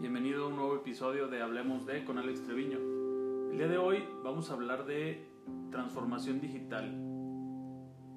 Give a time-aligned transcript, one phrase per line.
[0.00, 2.78] Bienvenido a un nuevo episodio de Hablemos de con Alex Treviño.
[3.50, 5.28] El día de hoy vamos a hablar de
[5.70, 6.90] transformación digital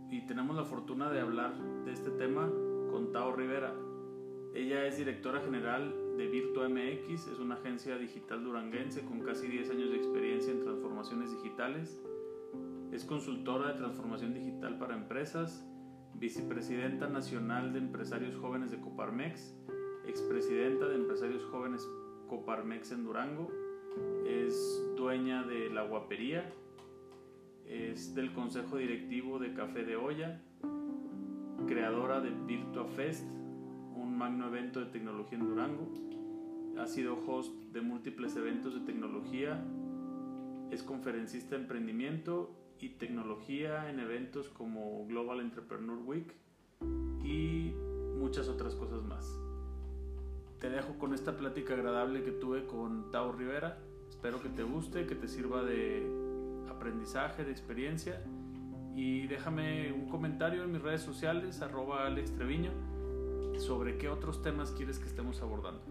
[0.09, 2.50] y tenemos la fortuna de hablar de este tema
[2.89, 3.75] con Tao Rivera.
[4.55, 9.71] Ella es directora general de Virtua MX, es una agencia digital duranguense con casi 10
[9.71, 12.02] años de experiencia en transformaciones digitales.
[12.93, 15.68] Es consultora de transformación digital para empresas,
[16.13, 19.54] vicepresidenta nacional de empresarios jóvenes de Coparmex,
[20.07, 21.88] expresidenta de empresarios jóvenes
[22.28, 23.50] Coparmex en Durango,
[24.26, 26.52] es dueña de La Guapería,
[27.68, 30.42] es del consejo directivo de Café de Olla,
[31.68, 33.30] creadora de Virtua Fest,
[33.95, 35.88] un magno evento de tecnología en Durango,
[36.78, 39.64] ha sido host de múltiples eventos de tecnología,
[40.72, 46.34] es conferencista de emprendimiento y tecnología en eventos como Global Entrepreneur Week
[47.23, 47.73] y
[48.17, 49.53] muchas otras cosas más.
[50.64, 53.80] Te dejo con esta plática agradable que tuve con Tao Rivera.
[54.08, 56.09] Espero que te guste, que te sirva de
[56.70, 58.23] aprendizaje, de experiencia.
[58.95, 62.72] Y déjame un comentario en mis redes sociales, arroba Alex Treviño,
[63.58, 65.83] sobre qué otros temas quieres que estemos abordando.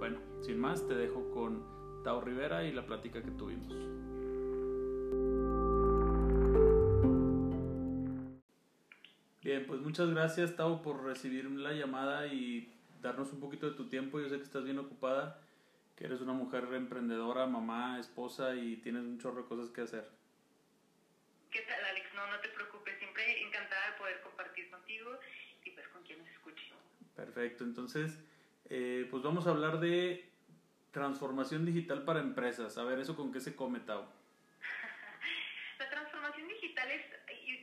[0.00, 1.62] Bueno, sin más, te dejo con
[2.02, 3.72] Tao Rivera y la plática que tuvimos.
[9.42, 13.88] Bien, pues muchas gracias Tao por recibir la llamada y darnos un poquito de tu
[13.88, 14.20] tiempo.
[14.20, 15.40] Yo sé que estás bien ocupada,
[15.96, 20.08] que eres una mujer emprendedora, mamá, esposa y tienes un chorro de cosas que hacer.
[21.50, 22.06] ¿Qué tal, Alex?
[22.14, 22.98] No, no te preocupes.
[22.98, 25.18] Siempre encantada de poder compartir contigo
[25.64, 26.72] y pues con quien nos escuche.
[27.16, 27.64] Perfecto.
[27.64, 28.18] Entonces,
[28.68, 30.28] eh, pues vamos a hablar de
[30.92, 32.76] transformación digital para empresas.
[32.78, 34.06] A ver, ¿eso con qué se come, Tao?
[35.78, 37.04] La transformación digital es,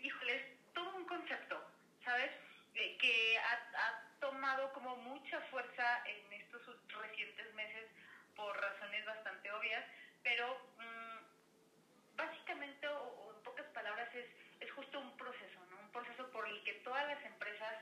[0.03, 1.57] híjole, es todo un concepto,
[2.03, 2.31] ¿sabes?
[2.73, 4.05] Eh, que ha, ha
[4.97, 7.87] mucha fuerza en estos recientes meses
[8.35, 9.85] por razones bastante obvias,
[10.23, 14.27] pero mmm, básicamente, o, o, en pocas palabras, es,
[14.59, 15.79] es justo un proceso, ¿no?
[15.79, 17.77] Un proceso por el que todas las empresas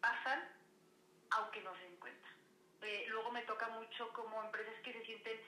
[0.00, 0.40] pasan,
[1.30, 2.28] aunque no se den cuenta.
[2.82, 5.38] Eh, luego me toca mucho como empresas que se sienten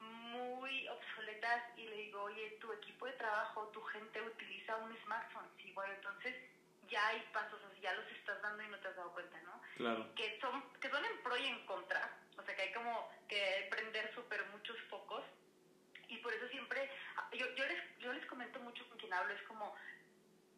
[0.00, 5.48] muy obsoletas y le digo, oye, tu equipo de trabajo, tu gente utiliza un smartphone.
[5.60, 6.36] Sí, bueno, entonces
[6.90, 9.60] ya hay pasos así, ya los estás dando y no te has dado cuenta, ¿no?
[9.76, 10.14] Claro.
[10.14, 13.66] Que son, que son en pro y en contra, o sea que hay como que
[13.70, 15.24] prender súper muchos focos
[16.08, 16.90] y por eso siempre,
[17.32, 19.74] yo, yo, les, yo les comento mucho con quien hablo, es como,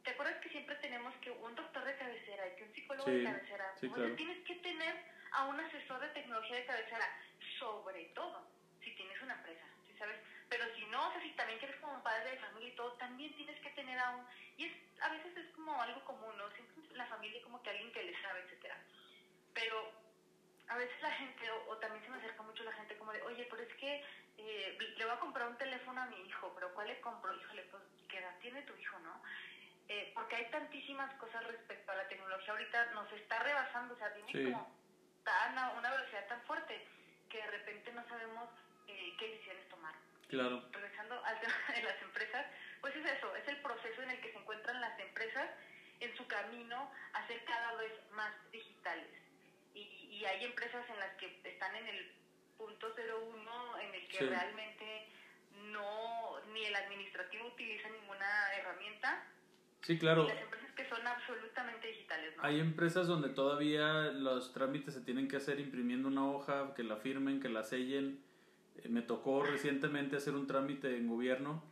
[0.05, 3.17] ¿te acuerdas que siempre tenemos que un doctor de cabecera y que un psicólogo Sí,
[3.19, 3.75] de cabecera?
[3.81, 4.07] sí, o claro.
[4.09, 4.95] sea, tienes que tener
[5.33, 7.07] a un asesor de tecnología de cabecera,
[7.59, 8.47] sobre todo
[8.83, 10.19] si tienes una empresa, ¿sí sabes?
[10.51, 12.93] Pero si no, o sea, si también quieres como un padre de familia y todo,
[12.95, 14.27] también tienes que tener a un...
[14.57, 16.51] Y es, a veces es como algo común, ¿no?
[16.51, 18.77] Siempre la familia como que alguien que le sabe, etcétera.
[19.55, 19.93] Pero
[20.69, 23.23] a veces la gente, o, o, también se me acerca mucho la gente como de,
[23.23, 24.05] oye, pero es que
[24.39, 27.35] eh, le voy a comprar un teléfono a mi hijo, pero ¿cuál le compro?
[27.35, 29.23] Híjole, pues, ¿qué edad tiene tu hijo, no?
[29.89, 34.13] Eh, porque hay tantísimas cosas respecto a la tecnología ahorita, nos está rebasando, o sea,
[34.15, 34.45] tiene Sí.
[34.45, 34.73] como
[35.25, 36.87] tan, a una velocidad tan fuerte
[37.29, 38.49] que de repente no sabemos
[38.87, 39.95] eh, qué decisiones tomar.
[40.31, 40.63] Claro.
[40.73, 42.47] Regresando al tema de las empresas,
[42.81, 45.51] pues es eso, es el proceso en el que se encuentran las empresas
[46.01, 49.09] en su camino a ser cada vez más digitales.
[49.75, 49.81] Y,
[50.11, 52.13] y hay empresas en las que están en el
[52.57, 54.27] punto 01, en el que Sí.
[54.27, 55.09] realmente
[55.73, 59.25] no, ni el administrativo utiliza ninguna herramienta,
[59.83, 60.25] Sí, claro.
[60.25, 62.43] y las empresas que son absolutamente digitales, ¿no?
[62.45, 66.97] Hay empresas donde todavía los trámites se tienen que hacer imprimiendo una hoja, que la
[66.97, 68.23] firmen, que la sellen.
[68.89, 71.63] Me tocó recientemente hacer un trámite en gobierno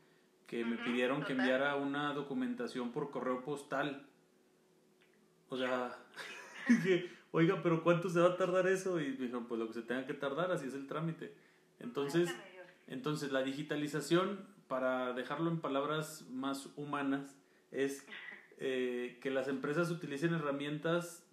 [0.47, 4.07] que me pidieron que enviara una documentación por correo postal.
[5.51, 5.97] O sea,
[6.69, 9.01] dije, oiga, pero ¿cuánto se va a tardar eso?
[9.01, 11.35] Y me dijeron, pues lo que se tenga que tardar, así es el trámite.
[11.81, 12.35] Entonces,
[12.87, 17.37] entonces la digitalización, para dejarlo en palabras más humanas,
[17.71, 18.07] es
[18.59, 21.25] eh, que las empresas utilicen herramientas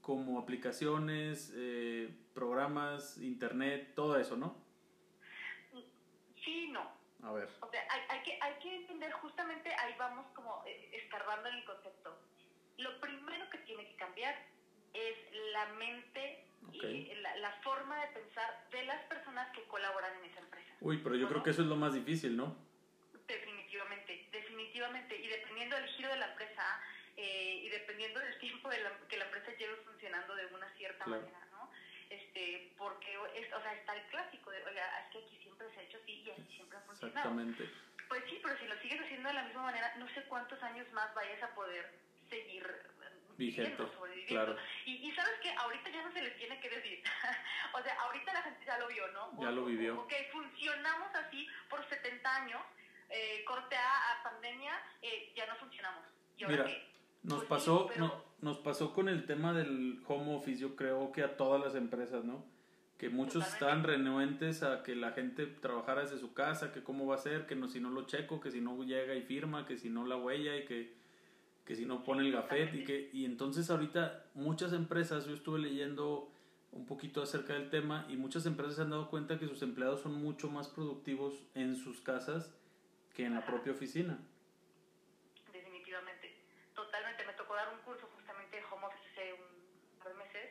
[0.00, 4.56] como aplicaciones, eh, programas, internet, todo eso, ¿no?
[6.44, 6.90] Sí, no.
[7.22, 7.48] A ver.
[7.60, 11.56] O sea, hay, hay, que, hay que entender, justamente ahí vamos como eh, escarbando en
[11.56, 12.18] el concepto.
[12.78, 14.34] Lo primero que tiene que cambiar
[14.94, 15.16] es
[15.52, 20.40] la mente y la, la forma de pensar de las personas que colaboran en esa
[20.40, 20.72] empresa.
[20.80, 22.56] Uy, pero yo creo que eso es lo más difícil, ¿no?
[23.26, 25.16] Definitivamente, definitivamente.
[25.16, 26.80] Y dependiendo del giro de la empresa
[27.16, 31.04] eh, y dependiendo del tiempo de la, que la empresa lleve funcionando de una cierta
[31.04, 31.20] Claro.
[31.22, 31.46] manera.
[32.10, 35.80] Este, porque, es, o sea, está el clásico de, oiga, es que aquí siempre se
[35.80, 37.18] ha hecho así y así siempre ha funcionado.
[37.18, 37.70] Exactamente.
[38.08, 40.90] Pues sí, pero si lo sigues haciendo de la misma manera, no sé cuántos años
[40.92, 41.88] más vayas a poder
[42.28, 42.66] seguir
[43.36, 44.44] Vigente, sobreviviendo.
[44.44, 44.56] Claro.
[44.84, 47.02] Y, y, sabes que ahorita ya no se les tiene que decir.
[47.72, 49.40] o sea, ahorita la gente ya lo vio, ¿no?
[49.40, 50.00] Ya lo vivió.
[50.00, 52.60] Ok, funcionamos así por 70 años,
[53.08, 56.04] eh, corte A, a pandemia, eh, ya no funcionamos.
[56.36, 56.90] ¿Y ahora Mira, qué?
[57.22, 61.12] Nos sí, pasó, pero- no- nos pasó con el tema del home office, yo creo
[61.12, 62.44] que a todas las empresas, ¿no?
[62.98, 67.14] Que muchos estaban renuentes a que la gente trabajara desde su casa, que cómo va
[67.14, 69.76] a ser, que no, si no lo checo, que si no llega y firma, que
[69.78, 70.94] si no la huella y que,
[71.64, 75.58] que si no pone el gafet y que y entonces ahorita muchas empresas, yo estuve
[75.60, 76.30] leyendo
[76.72, 80.00] un poquito acerca del tema y muchas empresas se han dado cuenta que sus empleados
[80.02, 82.54] son mucho más productivos en sus casas
[83.14, 84.18] que en la propia oficina.
[85.52, 86.36] Definitivamente.
[86.74, 87.24] Totalmente.
[87.26, 90.50] Me tocó dar un curso justamente de home office hace un par de meses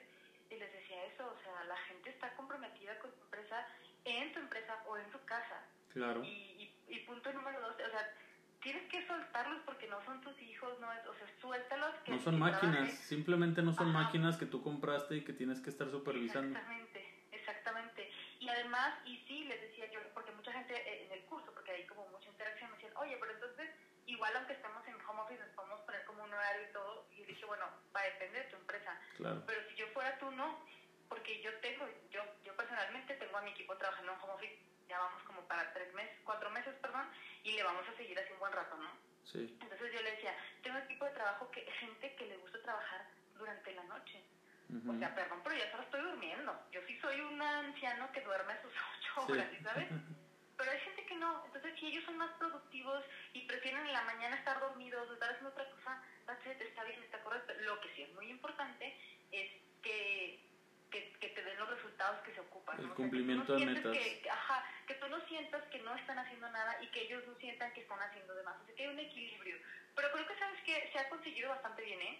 [0.50, 1.24] y les decía eso.
[1.26, 3.66] O sea, la gente está comprometida con tu empresa
[4.06, 5.64] en tu empresa o en tu casa.
[5.94, 6.24] Claro.
[6.24, 8.14] Y, y, y punto número dos, o sea,
[8.62, 11.96] tienes que soltarlos porque no son tus hijos, no es, o sea, suéltalos.
[12.06, 12.98] Que, No son que máquinas, trabajen.
[12.98, 14.04] simplemente no son Ajá.
[14.04, 16.50] máquinas que tú compraste y que tienes que estar supervisando.
[16.58, 18.12] Exactamente, exactamente.
[18.40, 21.72] Y además, y sí, les decía yo, porque mucha gente eh, en el curso, porque
[21.72, 23.70] hay como mucha interacción, me decían, oye, pero entonces,
[24.06, 27.08] igual aunque estemos en home office, nos podemos poner como un horario y todo.
[27.12, 29.00] Y yo dije, bueno, va a depender de tu empresa.
[29.18, 30.60] Claro, Pero si yo fuera tú, no.
[31.10, 35.00] Porque yo tengo, yo, yo personalmente tengo a mi equipo trabajando en home office, ya
[35.00, 37.08] vamos como para tres meses, cuatro meses, perdón,
[37.44, 38.90] y le vamos a seguir así un buen rato, ¿no?
[39.24, 43.06] sí, Entonces yo le decía, tengo equipo de trabajo que gente que le gusta trabajar
[43.36, 44.24] durante la noche.
[44.88, 46.54] O sea, perdón, pero ya solo estoy durmiendo.
[46.72, 49.88] Yo sí soy un anciano que duerme sus ocho horas, ¿sí ¿sabes?
[50.58, 51.46] Pero hay gente que no.
[51.46, 53.02] Entonces, si ellos son más productivos
[53.34, 57.20] y prefieren en la mañana estar dormidos o estar haciendo otra cosa, está bien, está
[57.24, 57.54] correcto.
[57.62, 58.96] Lo que sí es muy importante
[59.32, 59.50] es
[59.82, 60.40] que,
[60.90, 62.78] que, que te den los resultados que se ocupan.
[62.80, 62.94] El ¿no?
[62.94, 63.98] O sea, que cumplimiento de metas.
[63.98, 67.36] Que, ajá, que tú no sientas que no están haciendo nada y que ellos no
[67.36, 68.60] sientan que están haciendo de más.
[68.62, 69.58] O sea, que hay un equilibrio.
[69.96, 72.20] Pero creo que sabes que se ha conseguido bastante bien, ¿eh?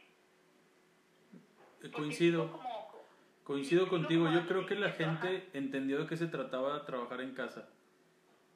[1.82, 3.06] Porque coincido, como-
[3.44, 5.28] coincido contigo, yo creo que la distinto, ajá.
[5.28, 7.70] gente entendió de qué se trataba trabajar en casa.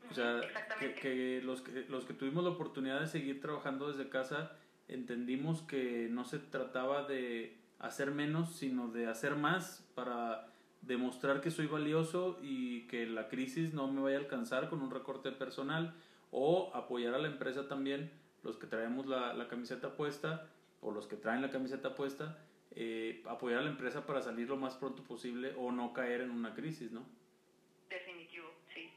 [0.10, 1.02] O sea, que, Exactamente.
[1.02, 4.58] que los que los que tuvimos la oportunidad de seguir trabajando desde casa,
[4.90, 10.48] entendimos que no se trataba de hacer menos, sino de hacer más para
[10.82, 14.90] demostrar que soy valioso y que la crisis no me vaya a alcanzar con un
[14.90, 15.94] recorte personal
[16.32, 20.50] o apoyar a la empresa también, los que traemos la, la camiseta puesta
[20.82, 22.38] o los que traen la camiseta puesta,
[22.76, 26.32] eh, apoyar a la empresa para salir lo más pronto posible o no caer en
[26.32, 27.06] una crisis, ¿no?
[27.90, 28.92] Definitivo, sí.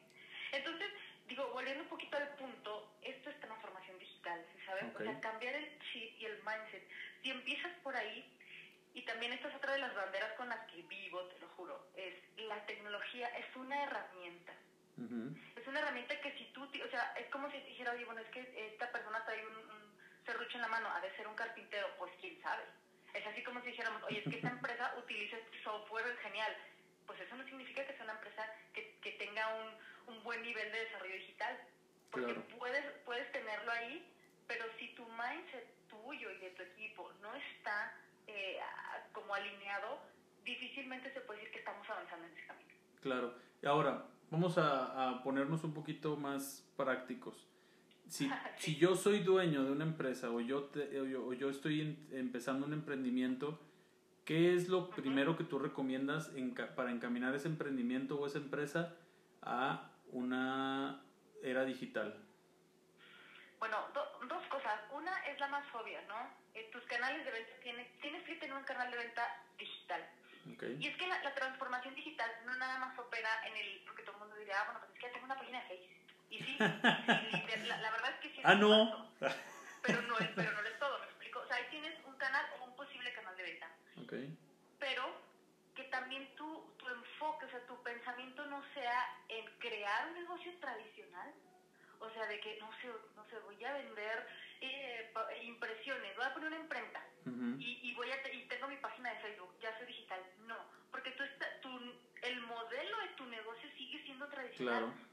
[0.52, 0.88] Entonces,
[1.28, 4.84] digo, volviendo un poquito al punto, esto es transformación digital, ¿sí ¿sabes?
[4.94, 6.88] O sea, cambiar el chip y el mindset.
[7.22, 8.24] Si empiezas por ahí,
[8.96, 11.86] y también esta es otra de las banderas con las que vivo, te lo juro,
[11.94, 14.54] es la tecnología es una herramienta.
[15.54, 18.30] Es una herramienta que si tú, o sea, es como si dijera, oye, bueno, es
[18.30, 18.40] que
[18.72, 22.10] esta persona trae un, un serrucho en la mano, ha de ser un carpintero, pues
[22.18, 22.64] quién sabe.
[23.12, 26.56] Es así como si dijéramos, oye, es que esta empresa utiliza este software genial.
[27.06, 29.76] Pues eso no significa que sea una empresa que, que tenga un,
[30.06, 31.60] un buen nivel de desarrollo digital.
[32.10, 32.48] Porque Claro.
[32.58, 34.02] puedes, puedes tenerlo ahí,
[34.46, 37.92] pero si tu mindset tuyo y de tu equipo no está
[38.26, 38.58] eh,
[39.12, 39.98] como alineado,
[40.44, 42.70] difícilmente se puede decir que estamos avanzando en ese camino.
[43.00, 43.34] Claro.
[43.62, 47.46] Y ahora, vamos a, a ponernos un poquito más prácticos.
[48.08, 48.72] Si, Sí.
[48.72, 51.80] si yo soy dueño de una empresa o yo, te- o yo, o yo estoy
[51.80, 53.58] en- empezando un emprendimiento,
[54.24, 56.30] ¿qué es lo primero que tú recomiendas
[56.76, 58.94] para encaminar ese emprendimiento o esa empresa
[59.42, 61.02] a una
[61.42, 62.22] era digital?
[63.58, 64.05] Bueno, do-
[65.36, 66.16] es la más obvia, ¿no?
[66.54, 69.22] Eh, tus canales de venta tienes, tienes que tener un canal de venta
[69.58, 70.02] digital.
[70.54, 70.62] ¿Ok?
[70.80, 74.14] Y es que la, la transformación digital no nada más opera en el, porque todo
[74.16, 75.92] el mundo diría, ah, bueno, pues es que ya tengo una página de Facebook.
[76.30, 78.38] Y sí, la, la verdad es que sí.
[78.40, 78.68] es Ah, no.
[79.20, 79.36] paso.
[79.82, 81.38] Pero no, es, pero no lo es todo, me explico.
[81.38, 83.70] O sea, ahí tienes un canal o un posible canal de venta.
[84.02, 84.12] Ok.
[84.80, 85.20] Pero
[85.76, 90.52] que también tu, tu enfoque, o sea, tu pensamiento no sea en crear un negocio
[90.58, 91.32] tradicional.
[92.00, 94.26] O sea, de que, no sé, no sé, voy a vender
[94.60, 95.10] eh,
[95.42, 97.02] impresiones, voy a poner una imprenta
[97.60, 100.20] y, y voy a te- y tengo mi página de Facebook, ya soy digital.
[100.46, 100.56] No,
[100.90, 101.70] porque tú está, tu,
[102.22, 104.84] el modelo de tu negocio sigue siendo tradicional.
[104.92, 105.06] Claro.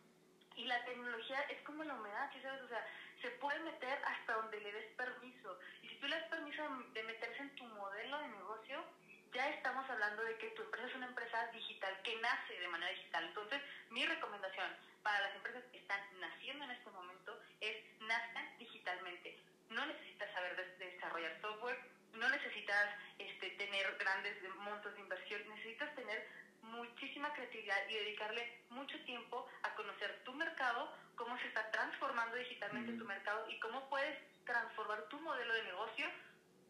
[0.56, 2.62] Y la tecnología es como la humedad, ¿sí sabes?
[2.62, 2.86] O sea,
[3.22, 5.58] se puede meter hasta donde le des permiso.
[5.82, 6.64] Y si tú le das permiso
[6.94, 8.86] de meterse en tu modelo de negocio,
[9.34, 12.92] ya estamos hablando de que tu empresa es una empresa digital, que nace de manera
[12.92, 13.24] digital.
[13.26, 14.68] Entonces, mi recomendación
[15.02, 19.38] para las empresas que están naciendo en este momento es nazcan digitalmente.
[19.70, 21.80] No necesitas saber de- desarrollar software,
[22.14, 26.28] no necesitas este, tener grandes montos de inversión, necesitas tener
[26.62, 32.94] muchísima creatividad y dedicarle mucho tiempo a conocer tu mercado, cómo se está transformando digitalmente
[32.94, 36.08] tu mercado y cómo puedes transformar tu modelo de negocio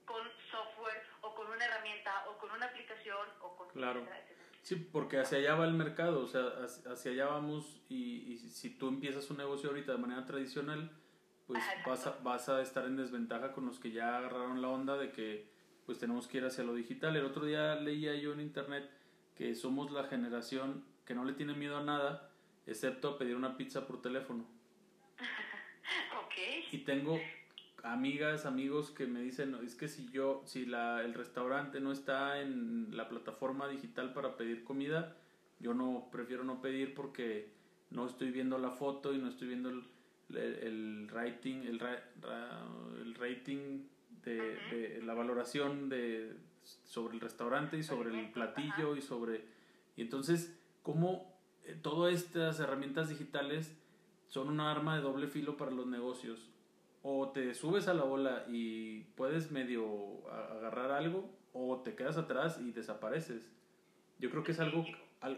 [0.05, 3.69] con software o o con una aplicación o con...
[3.69, 4.05] Claro.
[4.61, 6.43] Sí, porque hacia allá va el mercado, o sea,
[6.89, 10.89] hacia allá vamos y, si tú empiezas un negocio ahorita de manera tradicional,
[11.47, 14.97] pues vas, a, vas a estar en desventaja con los que ya agarraron la onda
[14.97, 15.51] de que
[15.85, 17.17] pues tenemos que ir hacia lo digital.
[17.17, 18.89] El otro día leía yo en internet
[19.35, 22.31] que somos la generación que no le tiene miedo a nada,
[22.65, 24.45] excepto a pedir una pizza por teléfono.
[26.25, 26.65] okay.
[26.71, 27.19] Y tengo
[27.83, 32.41] amigas, amigos que me dicen, es que si yo, si la, el restaurante no está
[32.41, 35.15] en la plataforma digital para pedir comida,
[35.59, 37.51] yo no prefiero no pedir porque
[37.91, 39.83] no estoy viendo la foto y no estoy viendo el,
[40.35, 41.81] el, rating, el,
[43.01, 43.83] el rating
[44.23, 46.35] de, la valoración de
[46.85, 49.45] sobre el restaurante y sobre el platillo y sobre
[49.97, 53.75] y entonces cómo eh, todas estas herramientas digitales
[54.29, 56.53] son una arma de doble filo para los negocios
[57.03, 62.59] o te subes a la ola y puedes medio agarrar algo o te quedas atrás
[62.59, 63.51] y desapareces.
[64.19, 64.85] Yo creo que es algo,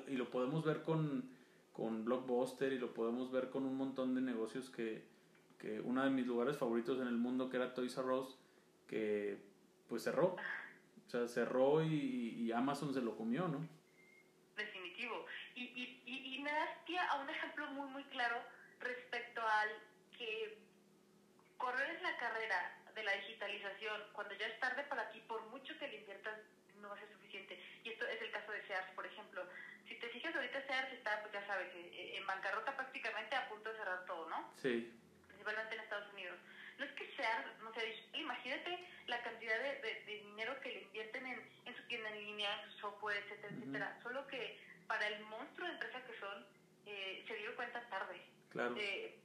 [0.07, 1.29] y lo podemos ver con,
[1.74, 5.03] con Blockbuster y lo podemos ver con un montón de negocios que,
[5.57, 8.38] que uno de mis lugares favoritos en el mundo, que era Toys R Us,
[8.88, 9.39] que
[9.89, 10.36] pues cerró.
[11.07, 13.67] O sea, cerró y, y Amazon se lo comió, ¿no?
[14.55, 15.25] Definitivo.
[15.55, 18.38] Y, y, y, y me das pie a un ejemplo muy, muy claro
[18.79, 19.69] respecto al
[20.17, 20.64] que
[21.57, 25.77] correr en la carrera de la digitalización, cuando ya es tarde para ti, por mucho
[25.77, 26.39] que le inviertas,
[26.81, 27.59] no va a ser suficiente.
[27.83, 29.45] Y esto es el caso de Sears, por ejemplo.
[29.88, 33.71] Si te fijas, ahorita Sears está, pues ya sabes, eh, en bancarrota prácticamente a punto
[33.71, 34.53] de cerrar todo, ¿no?
[34.62, 34.93] Sí.
[35.27, 36.39] Principalmente en Estados Unidos.
[36.77, 40.81] No es que Sears no sea digital, imagínate la cantidad de, de, dinero que le
[40.81, 44.00] invierten en, en, su tienda en línea, en su software, etcétera, etcétera.
[44.03, 46.45] Solo que para el monstruo de empresa que son,
[46.85, 48.21] eh, se dio cuenta tarde.
[48.51, 48.75] Claro.
[48.77, 49.17] Eh,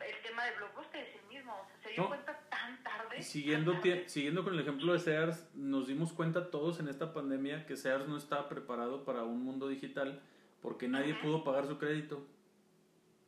[0.00, 3.22] el tema de Blockbuster es el mismo, se dio cuenta tan tarde.
[3.22, 7.76] Siguiendo, siguiendo con el ejemplo de Sears, nos dimos cuenta todos en esta pandemia que
[7.76, 10.22] Sears no estaba preparado para un mundo digital
[10.62, 12.26] porque nadie pudo pagar su crédito.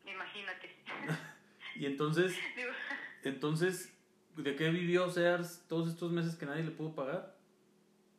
[0.05, 0.77] Imagínate.
[1.77, 2.39] y entonces,
[3.23, 3.93] entonces,
[4.37, 7.37] ¿de qué vivió Sears todos estos meses que nadie le pudo pagar?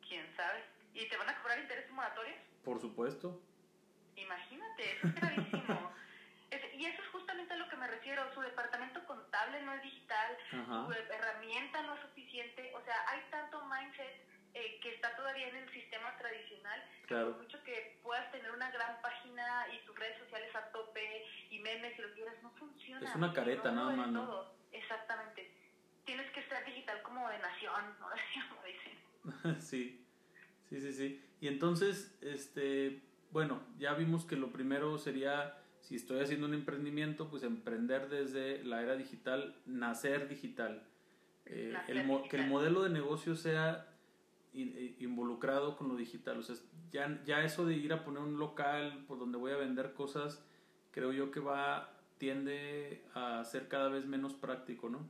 [0.06, 0.64] ¿Quién sabe?
[0.94, 2.38] ¿Y te van a cobrar intereses moratorios?
[2.64, 3.42] Por supuesto.
[4.16, 5.92] Imagínate, eso es gravísimo
[6.76, 8.22] y eso es justamente a lo que me refiero.
[8.34, 12.72] Su departamento contable no es digital, su herramienta no es suficiente.
[12.74, 16.82] O sea, hay tanto mindset eh, que está todavía en el sistema tradicional.
[17.06, 17.32] Claro.
[17.32, 21.58] por mucho que puedas tener una gran página y tus redes sociales a tope y
[21.58, 23.06] memes y lo quieras, no funciona.
[23.06, 24.46] Es una careta nada más, ¿no?
[24.72, 25.52] Exactamente.
[26.06, 28.06] Tienes que ser digital como de nación, ¿no?
[28.48, 29.60] como dicen.
[29.60, 30.06] sí,
[30.68, 31.24] sí, sí, sí.
[31.40, 37.28] Y entonces, este, bueno, ya vimos que lo primero sería si estoy haciendo un emprendimiento,
[37.28, 40.82] pues emprender desde la era digital, nacer digital.
[41.44, 43.86] Eh, el, Que el modelo de negocio sea
[44.54, 46.38] eh, involucrado con lo digital.
[46.38, 46.56] O sea,
[46.90, 50.42] ya, ya eso de ir a poner un local por donde voy a vender cosas,
[50.90, 55.06] creo yo que va, tiende a ser cada vez menos práctico, ¿no?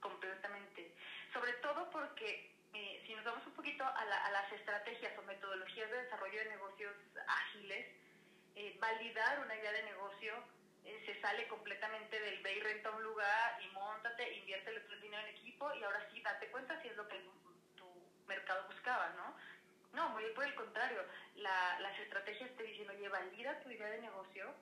[0.00, 0.94] Completamente.
[1.32, 5.90] Sobre todo porque eh, si nos vamos un poquito a, a las estrategias o metodologías
[5.90, 6.92] de desarrollo de negocios
[7.26, 7.86] ágiles,
[8.56, 10.34] eh, validar una idea de negocio,
[10.84, 15.22] eh, se sale completamente del ve y renta un lugar y montate, invierte el dinero
[15.22, 17.20] en equipo y ahora sí date cuenta si es lo que
[17.76, 17.86] tu
[18.26, 19.36] mercado buscaba, ¿no?
[19.92, 21.02] No, muy por el contrario,
[21.36, 24.54] la, las estrategias te dicen, oye, valida tu idea de negocio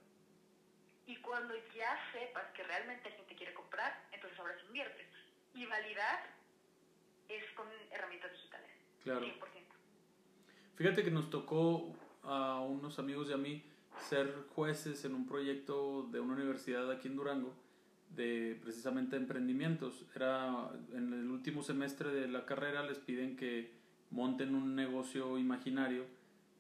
[1.07, 5.07] y cuando ya sepas que realmente alguien te quiere comprar, entonces ahora sí inviertes.
[5.55, 6.31] Y validar
[7.29, 8.71] es con herramientas digitales.
[9.05, 9.21] Claro.
[9.21, 9.39] 100%.
[10.77, 13.74] Fíjate que nos tocó a unos amigos y a mí
[14.09, 17.55] ser jueces en un proyecto de una universidad aquí en Durango
[18.15, 20.05] de precisamente emprendimientos.
[20.15, 23.73] Era en el último semestre de la carrera les piden que
[24.11, 26.05] monten un negocio imaginario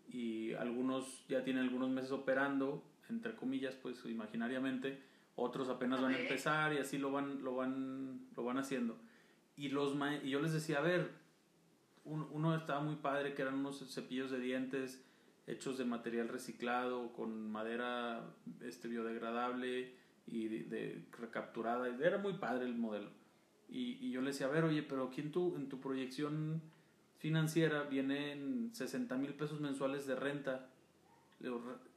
[0.09, 5.03] y algunos ya tienen algunos meses operando, entre comillas, pues imaginariamente,
[5.37, 8.99] otros apenas van a empezar y así lo van lo van lo van haciendo.
[9.57, 11.11] Y los y yo les decía, a ver,
[12.05, 15.03] uno estaba muy padre que eran unos cepillos de dientes
[15.47, 18.25] hechos de material reciclado, con madera
[18.63, 19.95] este, biodegradable
[20.27, 21.89] y de, recapturada.
[21.89, 23.11] Era muy padre el modelo.
[23.69, 26.63] Y, y, yo le decía, a ver, oye, pero aquí en tu, en tu proyección
[27.19, 30.69] financiera vienen 60 mil pesos mensuales de renta.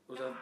[0.08, 0.34] o sea,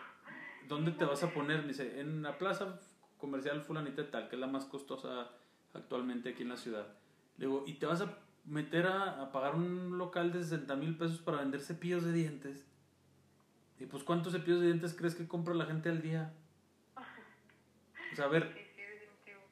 [0.68, 1.62] ¿dónde te vas a poner?
[1.62, 2.80] Me dice, en la plaza
[3.18, 5.32] comercial fulanita tal, que es la más costosa
[5.74, 6.88] actualmente aquí en la ciudad.
[7.38, 10.98] Le digo, ¿y te vas a meter a, a pagar un local de 60 mil
[10.98, 12.66] pesos para vender cepillos de dientes?
[13.80, 16.34] Y pues, ¿cuántos cepillos de dientes crees que compra la gente al día?
[18.12, 18.56] O sea, a ver,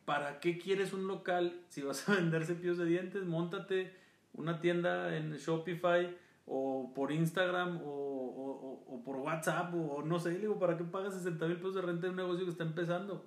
[0.06, 3.26] ¿para qué quieres un local si vas a vender cepillos de dientes?
[3.26, 3.94] Móntate
[4.34, 6.16] una tienda en Shopify,
[6.46, 10.34] o por Instagram o, o, o por WhatsApp o, no sé.
[10.34, 12.64] Le digo, ¿para qué pagas 60 mil pesos de renta de un negocio que está
[12.64, 13.26] empezando?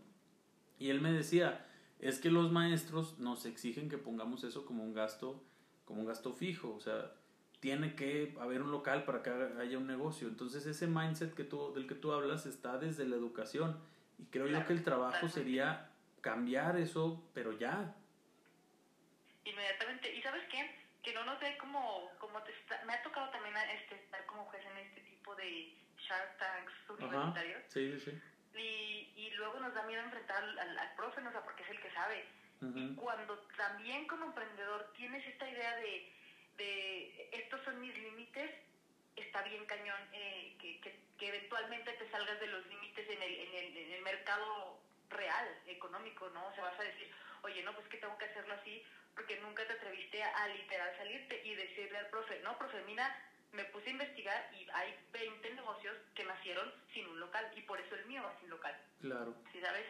[0.78, 1.66] Y él me decía,
[1.98, 5.42] es que los maestros nos exigen que pongamos eso como un gasto,
[5.84, 6.74] como un gasto fijo.
[6.74, 7.12] O sea,
[7.66, 9.30] tiene que haber un local para que
[9.60, 10.28] haya un negocio.
[10.28, 13.82] Entonces ese mindset que tú, del que tú hablas está desde la educación.
[14.20, 17.92] Y creo yo que el trabajo sería cambiar eso, pero ya.
[19.44, 20.14] Inmediatamente.
[20.14, 20.76] ¿Y sabes qué?
[21.02, 22.52] Que no nos dé como, como te
[22.86, 27.62] me ha tocado también este, estar como juez en este tipo de Shark Tanks universitarios.
[27.66, 28.22] Sí, sí, sí.
[28.56, 31.80] Y, y luego nos da miedo enfrentar al, al, profe, no sé, porque es el
[31.80, 32.26] que sabe.
[32.76, 36.12] Y cuando también como emprendedor tienes esta idea de,
[36.56, 38.50] de estos son mis límites,
[39.16, 43.34] está bien cañón eh, que, que, que, eventualmente te salgas de los límites en el,
[43.34, 46.46] en el, en el mercado real, económico, ¿no?
[46.46, 47.10] O sea, vas a decir,
[47.42, 48.82] oye, no, pues que tengo que hacerlo así,
[49.14, 53.06] porque nunca te atreviste a, literal salirte y decirle al profe, no, profe, mira,
[53.52, 57.80] me puse a investigar y hay 20 negocios que nacieron sin un local y por
[57.80, 58.76] eso el mío va sin local.
[59.00, 59.34] Claro.
[59.52, 59.86] ¿Sí sabes?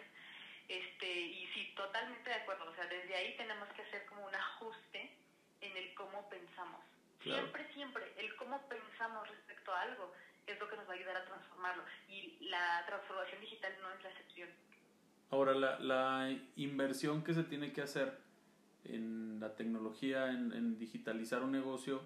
[0.68, 2.70] Este, y sí, totalmente de acuerdo.
[2.70, 5.16] O sea, desde ahí tenemos que hacer como un ajuste
[5.60, 6.80] en el cómo pensamos.
[7.22, 10.12] Siempre, siempre, el cómo pensamos respecto a algo
[10.46, 11.82] es lo que nos va a ayudar a transformarlo.
[12.08, 14.48] Y la transformación digital no es la excepción.
[15.30, 18.18] Ahora, la, la inversión que se tiene que hacer
[18.84, 22.02] en la tecnología, en, en, digitalizar un negocio,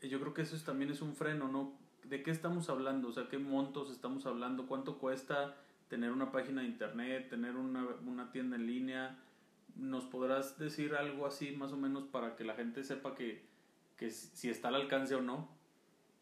[0.00, 1.78] yo creo que eso también es un freno, ¿no?
[2.04, 3.08] ¿De qué estamos hablando?
[3.08, 4.66] O sea, ¿qué montos estamos hablando?
[4.66, 5.56] ¿Cuánto cuesta
[5.88, 9.18] tener una página de internet, tener una, una tienda en línea?
[9.78, 13.46] ¿Nos podrás decir algo así más o menos para que la gente sepa que,
[13.96, 15.48] que si está al alcance o no?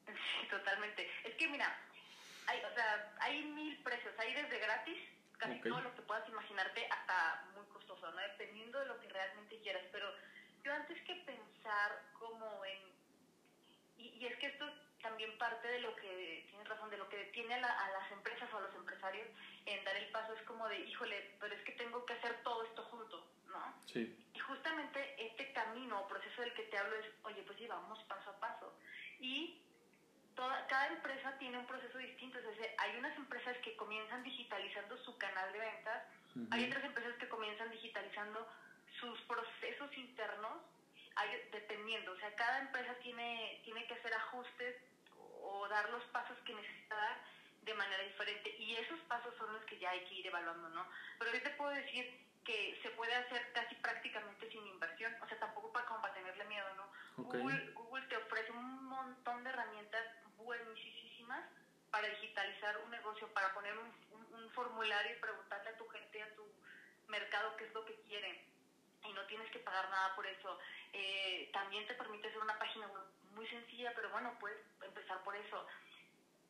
[0.06, 1.08] Sí, totalmente.
[1.24, 1.66] Es que mira,
[2.46, 4.98] hay, o sea, hay mil precios, hay desde gratis
[5.38, 8.20] casi todo lo que puedas imaginarte hasta muy costoso, ¿no?
[8.20, 9.84] Dependiendo de lo que realmente quieras.
[9.90, 10.06] Pero
[10.62, 12.78] yo antes que pensar como en...
[13.96, 14.66] Y, y es que esto
[15.02, 18.52] también parte de lo que, tienes razón, de lo que detiene a, a, las empresas
[18.52, 19.28] o a los empresarios
[19.66, 22.64] en dar el paso es como de, híjole, pero es que tengo que hacer todo
[22.64, 23.74] esto junto, ¿no?
[23.86, 24.16] Sí.
[24.34, 28.02] Y justamente este camino o proceso del que te hablo es, oye, pues sí, vamos
[28.04, 28.72] paso a paso.
[29.20, 29.62] Y
[30.36, 32.38] Toda, cada empresa tiene un proceso distinto.
[32.38, 36.48] Es decir, hay unas empresas que comienzan digitalizando su canal de ventas, uh -huh.
[36.50, 38.46] hay otras empresas que comienzan digitalizando
[39.00, 40.60] sus procesos internos,
[41.16, 42.12] hay, dependiendo.
[42.12, 44.76] O sea, cada empresa tiene, tiene que hacer ajustes
[45.46, 47.18] o dar los pasos que necesita dar
[47.62, 48.54] de manera diferente.
[48.58, 50.86] Y esos pasos son los que ya hay que ir evaluando, ¿no?
[51.18, 55.38] Pero yo te puedo decir que se puede hacer casi prácticamente sin inversión, o sea,
[55.38, 57.24] tampoco para, como para tenerle miedo, ¿no?
[57.24, 57.40] Okay.
[57.40, 60.06] Google, Google te ofrece un montón de herramientas
[60.36, 61.44] buenísimas
[61.90, 66.22] para digitalizar un negocio, para poner un, un, un, formulario y preguntarle a tu gente,
[66.22, 66.44] a tu
[67.08, 68.38] mercado qué es lo que quieren.
[69.04, 70.58] Y no tienes que pagar nada por eso.
[70.92, 73.04] Eh, también te permite hacer una página web
[73.36, 75.64] muy sencilla, pero bueno, puedes empezar por eso.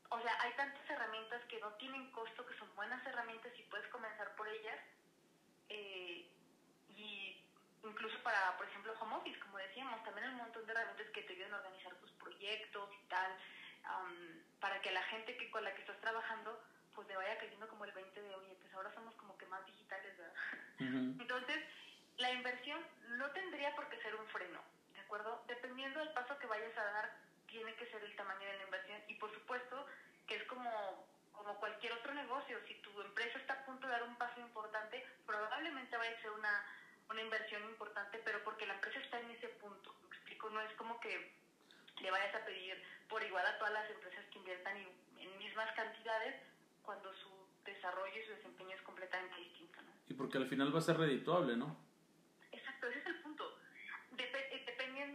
[0.08, 3.86] O sea, hay tantas herramientas que no tienen costo, que son buenas herramientas y puedes
[3.88, 4.78] comenzar por ellas.
[5.68, 6.30] Eh,
[6.88, 7.44] y
[7.82, 11.22] incluso para, por ejemplo, home office, como decíamos, también hay un montón de herramientas que
[11.22, 13.32] te ayudan a organizar tus proyectos y tal
[13.90, 16.62] um, para que la gente que con la que estás trabajando
[16.94, 19.64] pues le vaya cayendo como el 20 de, oye, pues ahora somos como que más
[19.66, 20.34] digitales, ¿verdad?
[20.80, 21.20] Uh -huh.
[21.20, 21.64] Entonces,
[22.16, 22.80] la inversión
[23.18, 24.75] no tendría por qué ser un freno, ¿de
[25.06, 25.42] acuerdo?
[25.46, 27.16] Dependiendo del paso que vayas a dar,
[27.46, 29.86] tiene que ser el tamaño de la inversión y por supuesto
[30.26, 34.02] que es como, como cualquier otro negocio, si tu empresa está a punto de dar
[34.02, 36.66] un paso importante, probablemente vaya a ser una,
[37.08, 40.50] una inversión importante, pero porque la empresa está en ese punto, ¿me explico?
[40.50, 41.32] No es como que
[42.00, 46.34] le vayas a pedir por igual a todas las empresas que inviertan en mismas cantidades
[46.82, 47.30] cuando su
[47.64, 49.82] desarrollo y su desempeño es completamente distinto.
[49.82, 49.92] ¿no?
[50.08, 51.76] Y porque al final va a ser redituable, ¿no?
[52.52, 53.22] Exacto, ese es el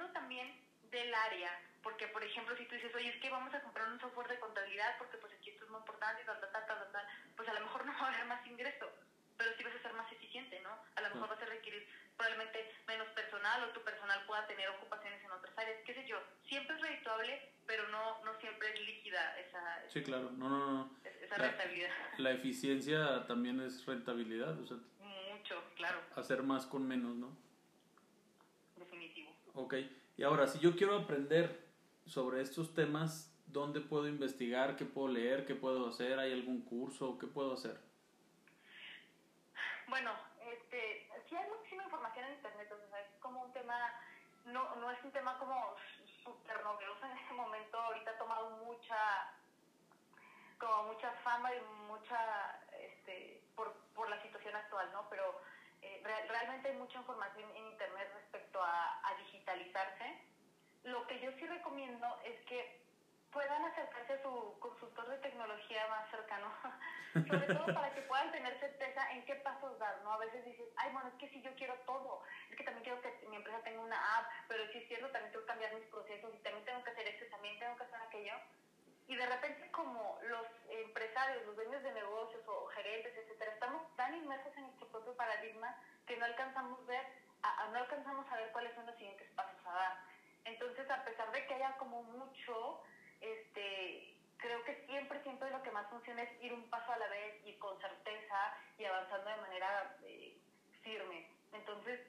[0.02, 0.48] dependiendo también
[0.92, 1.52] del área,
[1.84, 4.40] porque por ejemplo si tú dices, oye, es que vamos a comprar un software de
[4.40, 7.54] contabilidad porque pues aquí esto es muy importante tal, tal, tal, tal, tal, pues a
[7.54, 8.90] lo mejor no va a haber más ingreso,
[9.38, 10.70] pero sí vas a ser más eficiente, ¿no?
[10.96, 11.88] A lo mejor vas a requerir
[12.18, 16.22] probablemente menos personal o tu personal pueda tener ocupaciones en otras áreas, qué sé yo.
[16.44, 20.30] Siempre es redituable, pero no, no siempre es líquida esa, sí, claro.
[20.32, 20.92] no, no, no.
[21.04, 21.90] esa la, rentabilidad.
[22.18, 26.02] La eficiencia también es rentabilidad, o sea, mucho, claro.
[26.16, 27.51] Hacer más con menos, ¿no?
[29.54, 29.76] Ok,
[30.18, 31.68] y ahora, si yo quiero aprender
[32.06, 34.78] sobre estos temas, ¿dónde puedo investigar?
[34.78, 35.46] ¿Qué puedo leer?
[35.46, 36.20] ¿Qué puedo hacer?
[36.20, 37.18] ¿Hay algún curso?
[37.20, 37.78] ¿Qué puedo hacer?
[39.88, 43.76] Bueno, este, sí hay muchísima información en internet, o sea, es como un tema,
[44.46, 45.76] no, no es un tema como
[46.24, 49.34] súper novedoso en este momento, ahorita ha tomado mucha,
[50.58, 51.60] como mucha fama y
[51.90, 55.10] mucha, este, por, por la situación actual, ¿no?
[55.10, 55.42] Pero
[56.04, 60.20] real, realmente hay mucha información en internet respecto a, a digitalizarse,
[60.84, 62.82] lo que yo sí recomiendo es que
[63.32, 66.52] puedan acercarse a su consultor de tecnología más cercano,
[67.14, 70.14] sobre todo para que puedan tener certeza en qué pasos dar, ¿no?
[70.14, 73.02] A veces dices, ay, bueno, es que si yo quiero todo, es que también quiero
[73.02, 75.86] que mi empresa tenga una app, pero si es cierto, también tengo que cambiar mis
[75.86, 78.36] procesos y también tengo que hacer esto, también tengo que hacer aquello.
[79.12, 84.16] Y de repente como los empresarios, los dueños de negocios o gerentes, etcétera, estamos tan
[84.16, 85.76] inmersos en nuestro propio paradigma
[86.08, 87.06] que no alcanzamos ver,
[87.44, 89.98] a, no alcanzamos a ver cuáles son los siguientes pasos a dar.
[90.46, 92.84] Entonces, a pesar de que haya como mucho,
[93.20, 97.10] este, creo que siempre, siempre lo que más funciona es ir un paso a la
[97.10, 100.38] vez y con certeza y avanzando de manera eh,
[100.84, 101.28] firme.
[101.52, 102.00] Entonces,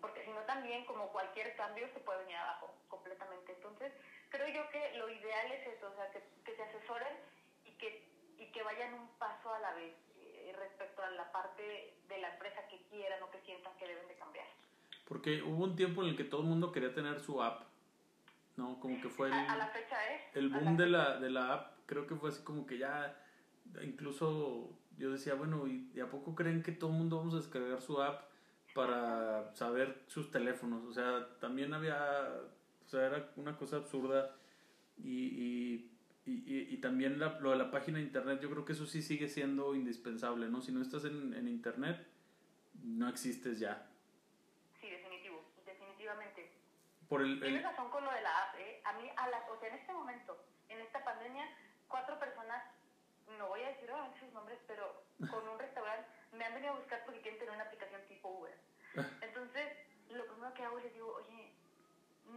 [0.00, 3.50] porque si no también, como cualquier cambio, se puede venir abajo completamente.
[3.50, 3.92] Entonces,
[4.30, 7.14] creo yo que lo ideal es eso, o sea, que, que se asesoren
[7.64, 11.94] y que, y que vayan un paso a la vez eh, respecto a la parte
[12.08, 14.46] de la empresa que quieran o que sientan que deben de cambiar.
[15.06, 17.70] Porque hubo un tiempo en el que todo el mundo quería tener su app
[18.56, 18.78] ¿no?
[18.80, 20.20] Como que fue el, a, la fecha, ¿eh?
[20.34, 23.16] el boom de la, de la app, creo que fue así como que ya,
[23.82, 27.80] incluso yo decía, bueno, ¿y, a poco creen que todo el mundo vamos a descargar
[27.80, 28.28] su app
[28.74, 30.84] para saber sus teléfonos?
[30.84, 32.28] O sea, también había,
[32.90, 34.34] o sea, era una cosa absurda
[34.96, 38.72] y, y, y, y también la, lo de la página de internet, yo creo que
[38.72, 40.60] eso sí sigue siendo indispensable, ¿no?
[40.60, 42.04] Si no estás en, en internet,
[42.82, 43.86] no existes ya.
[44.80, 46.50] Sí, definitivo, definitivamente.
[47.08, 48.82] Por el, Tienes razón con lo de la app, ¿eh?
[48.84, 51.46] A mí, a la, o sea, en este momento, en esta pandemia,
[51.86, 52.64] cuatro personas,
[53.38, 56.76] no voy a decir obviamente sus nombres, pero con un restaurante me han venido a
[56.76, 58.58] buscar porque quieren tener una aplicación tipo Uber.
[59.22, 59.78] Entonces,
[60.10, 61.59] lo primero que hago es les digo, oye,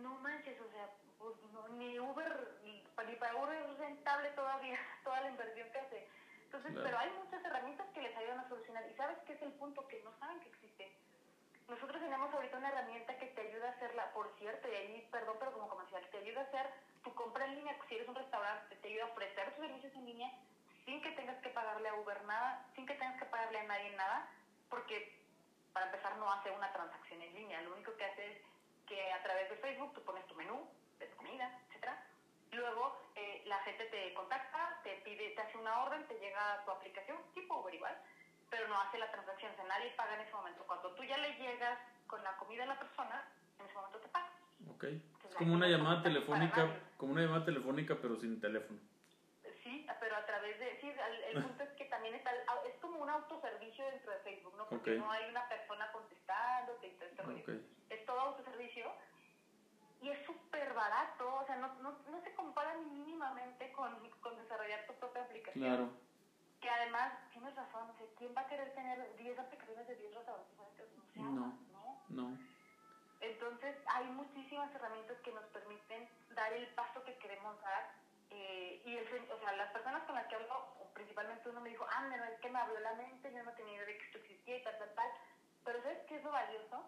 [0.02, 4.80] no manches, o sea, pues no, ni Uber, ni, ni para Uber es rentable todavía
[5.04, 6.08] toda la inversión que hace.
[6.46, 8.84] Entonces, pero hay muchas herramientas que les ayudan a solucionar.
[8.90, 9.88] ¿Y sabes qué es el punto?
[9.88, 10.96] Que no saben que existe.
[11.68, 15.38] Nosotros tenemos ahorita una herramienta que te ayuda a hacerla, por cierto, y ahí, perdón,
[15.40, 16.70] pero como comercial, te ayuda a hacer
[17.04, 20.06] tu compra en línea, si eres un restaurante, te ayuda a ofrecer tus servicios en
[20.06, 20.32] línea
[20.86, 23.96] sin que tengas que pagarle a Uber nada, sin que tengas que pagarle a nadie
[23.96, 24.28] nada,
[24.70, 25.24] porque
[25.72, 28.38] para empezar no hace una transacción en línea, lo único que hace es
[28.88, 30.68] que a través de Facebook tú pones tu menú
[31.00, 31.98] de tu comida, etcétera,
[32.54, 36.66] Luego eh, la gente te contacta, te pide, te hace una orden, te llega a
[36.66, 37.98] tu aplicación, tipo Uber igual,
[38.50, 40.64] pero no hace la transacción, o sea, nadie paga en ese momento.
[40.68, 43.28] Cuando tú ya le llegas con la comida a la persona,
[43.60, 44.30] en ese momento te paga.
[44.76, 44.84] Ok.
[44.84, 48.80] Es como una llamada telefónica, como una llamada telefónica, pero sin teléfono.
[49.64, 50.80] Sí, pero a través de...
[50.80, 52.32] Sí, el, el punto es que también está...
[53.04, 54.68] como un autoservicio dentro de Facebook, ¿no?
[54.68, 57.44] Porque no hay una persona contestándote y todo este rollo.
[57.44, 57.50] Ok.
[57.90, 58.92] Es todo autoservicio
[60.02, 64.36] y es súper barato, o sea, no, no, no se compara ni mínimamente con, con
[64.38, 65.64] desarrollar tu propia aplicación.
[65.64, 65.90] Claro.
[66.62, 70.16] Que además, tienes razón, o sea, ¿quién va a querer tener 10 aplicaciones de 10
[70.16, 71.16] restaurantes diferentes?
[71.16, 71.32] No
[71.72, 72.04] ¿no?
[72.10, 72.38] No.
[73.20, 78.03] Entonces, hay muchísimas herramientas que nos permiten dar el paso que queremos dar.
[78.34, 80.48] Eh, y el, o sea, las personas con las que hablo,
[80.94, 83.76] principalmente uno me dijo, ah, no, es que me abrió la mente, yo no tenía
[83.76, 85.10] idea de que esto existía y tal, tal, tal.
[85.66, 86.84] Pero ¿sabes qué es lo valioso?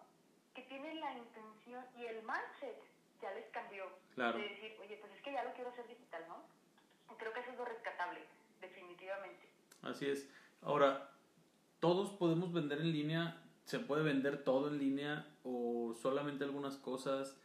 [0.54, 2.82] Que tienen la intención y el mindset
[3.22, 3.84] ya les cambió.
[4.14, 4.38] Claro.
[4.38, 6.42] De decir, oye, pues es que ya lo quiero hacer digital, ¿no?
[7.12, 8.20] Y creo que eso es lo rescatable,
[8.60, 9.48] definitivamente.
[9.82, 10.28] Así es.
[10.62, 11.10] Ahora,
[11.80, 13.42] todos podemos vender en línea.
[13.64, 17.36] ¿Se puede vender todo en línea o solamente algunas cosas?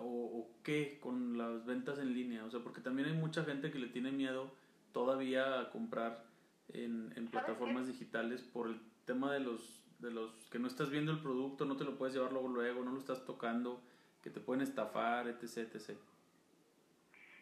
[0.00, 2.44] ¿O, o qué con las ventas en línea?
[2.44, 4.52] O sea, porque también hay mucha gente que le tiene miedo
[4.92, 6.24] todavía a comprar
[6.68, 11.12] en, en plataformas digitales por el tema de los, de los que no estás viendo
[11.12, 13.80] el producto, no te lo puedes llevar luego, luego, no lo estás tocando,
[14.22, 15.74] que te pueden estafar, etc.
[15.74, 15.98] etc.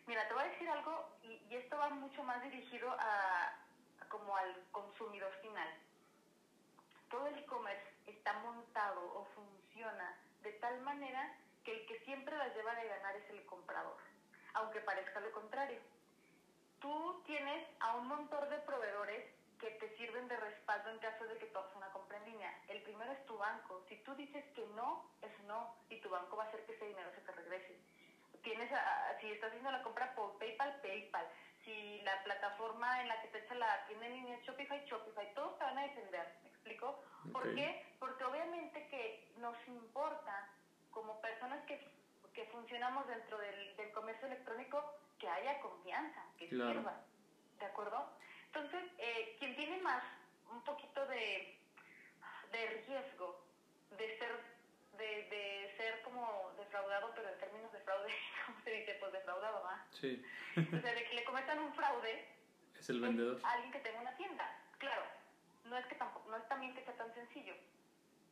[0.07, 3.49] Mira, te voy a decir algo, y, y esto va mucho más dirigido a,
[4.01, 5.69] a como al consumidor final.
[7.11, 12.55] Todo el e-commerce está montado o funciona de tal manera que el que siempre las
[12.55, 13.96] lleva de ganar es el comprador,
[14.55, 15.83] aunque parezca lo contrario.
[16.79, 19.24] Tú tienes a un montón de proveedores
[19.59, 22.55] que te sirven de respaldo en caso de que tú hagas una compra en línea.
[22.68, 23.83] El primero es tu banco.
[23.88, 26.85] Si tú dices que no, es no, y tu banco va a hacer que ese
[26.85, 27.76] dinero se te regrese
[28.42, 31.26] tienes a- si estás haciendo la compra por PayPal, PayPal.
[31.64, 35.26] Si la plataforma en la que te echa la tienda en línea es Shopify, Shopify,
[35.35, 36.94] todos te van a defender, ¿me explico?
[37.33, 37.55] ¿Por Ok.
[37.55, 37.76] qué?
[37.98, 40.46] Porque obviamente que nos importa,
[40.96, 41.78] como personas que,
[42.32, 44.82] que funcionamos dentro del, del comercio electrónico,
[45.18, 46.72] que haya confianza, que Claro.
[46.72, 46.98] sirva,
[47.61, 48.16] ¿de acuerdo?
[48.46, 50.02] Entonces, eh, quien tiene más,
[50.50, 51.59] un poquito de,
[52.50, 53.44] de riesgo
[53.90, 54.56] de ser
[54.96, 58.09] de, de ser como defraudado, pero en términos de fraude,
[58.46, 58.94] ¿cómo se dice?
[58.98, 59.85] Pues defraudado, ¿va?
[59.90, 60.24] Sí,
[60.56, 62.26] O sea, de que le cometan un fraude
[62.80, 63.37] es el vendedor.
[63.37, 64.48] es alguien que tenga una tienda.
[64.78, 65.02] Claro,
[65.64, 67.54] no es que tampoco, no es también que sea tan sencillo.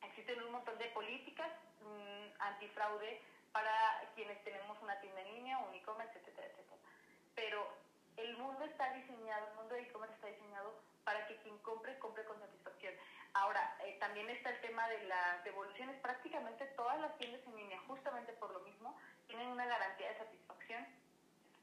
[0.06, 3.20] Existen un montón de políticas mm, antifraude
[3.52, 6.80] para quienes tenemos una tienda en línea, un e-commerce, etcétera, etcétera.
[7.34, 7.66] Pero
[8.16, 12.24] el mundo está diseñado, el mundo de e-commerce está diseñado para que quien compre, compre
[12.24, 12.94] con satisfacción.
[13.34, 16.00] Ahora, eh, también está el tema de las devoluciones.
[16.00, 20.86] Prácticamente todas las tiendas en línea, justamente por lo mismo, tienen una garantía de satisfacción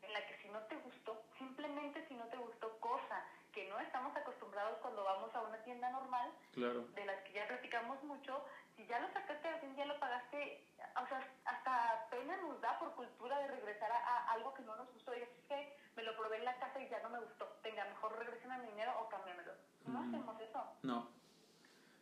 [0.01, 3.79] en la que si no te gustó, simplemente si no te gustó, cosa que no
[3.79, 6.87] estamos acostumbrados cuando vamos a una tienda normal, claro.
[6.95, 8.43] de las que ya platicamos mucho,
[8.75, 10.63] si ya lo sacaste al ya lo pagaste,
[10.95, 14.91] o sea, hasta pena nos da por cultura de regresar a, algo que no nos
[14.93, 15.15] gustó.
[15.15, 17.57] Y es que me lo probé en la casa y ya no me gustó.
[17.63, 19.53] Venga, mejor regresen a mi dinero o cámbiamelo.
[19.85, 20.63] No hacemos eso.
[20.83, 21.07] No.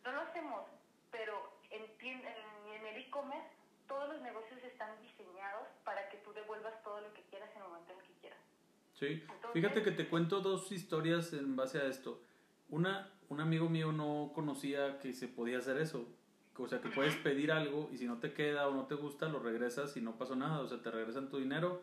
[0.04, 0.64] No lo hacemos,
[1.10, 3.50] pero en, en, en el e-commerce
[3.86, 7.68] todos los negocios están diseñados para que tú devuelvas todo lo que quieras en el
[7.68, 8.09] momento en que
[9.00, 9.22] Sí,
[9.54, 12.22] fíjate que te cuento dos historias en base a esto.
[12.68, 16.06] Una, un amigo mío no conocía que se podía hacer eso.
[16.56, 19.30] O sea, que puedes pedir algo y si no te queda o no te gusta,
[19.30, 20.60] lo regresas y no pasó nada.
[20.60, 21.82] O sea, te regresan tu dinero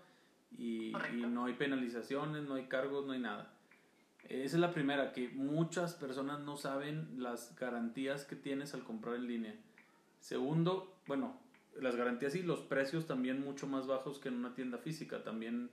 [0.51, 3.51] y, y no hay penalizaciones, no hay cargos, no hay nada.
[4.30, 9.15] Esa es la primera, que muchas personas no saben las garantías que tienes al comprar
[9.15, 9.56] en línea.
[10.19, 11.39] Segundo, bueno,
[11.82, 15.23] las garantías y los precios también mucho más bajos que en una tienda física.
[15.23, 15.71] También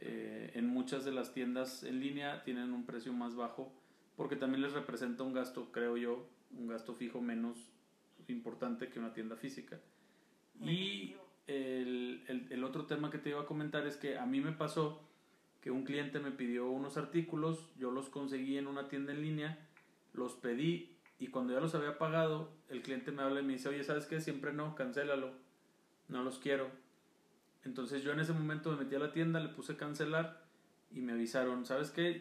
[0.00, 3.72] eh, en muchas de las tiendas en línea tienen un precio más bajo
[4.16, 7.70] porque también les representa un gasto, creo yo, un gasto fijo menos
[8.28, 9.80] importante que una tienda física.
[10.62, 11.14] Y
[11.46, 14.52] el, el, el, otro tema que te iba a comentar es que a mí me
[14.52, 15.00] pasó
[15.62, 19.58] que un cliente me pidió unos artículos, yo los conseguí en una tienda en línea,
[20.12, 23.68] los pedí y cuando ya los había pagado, el cliente me habla y me dice,
[23.68, 24.20] oye, ¿sabes qué?
[24.20, 25.32] Siempre no, cancélalo,
[26.08, 26.70] no los quiero.
[27.64, 30.40] Entonces yo en ese momento me metí a la tienda, le puse cancelar
[30.90, 32.20] y me avisaron, ¿sabes qué?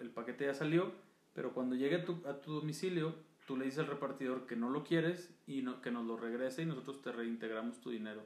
[0.00, 0.92] el paquete ya salió,
[1.34, 3.14] pero cuando llegue a tu, a tu, domicilio,
[3.46, 6.62] tú le dices al repartidor que no lo quieres y no, que nos lo regrese
[6.62, 8.22] y nosotros te reintegramos tu dinero.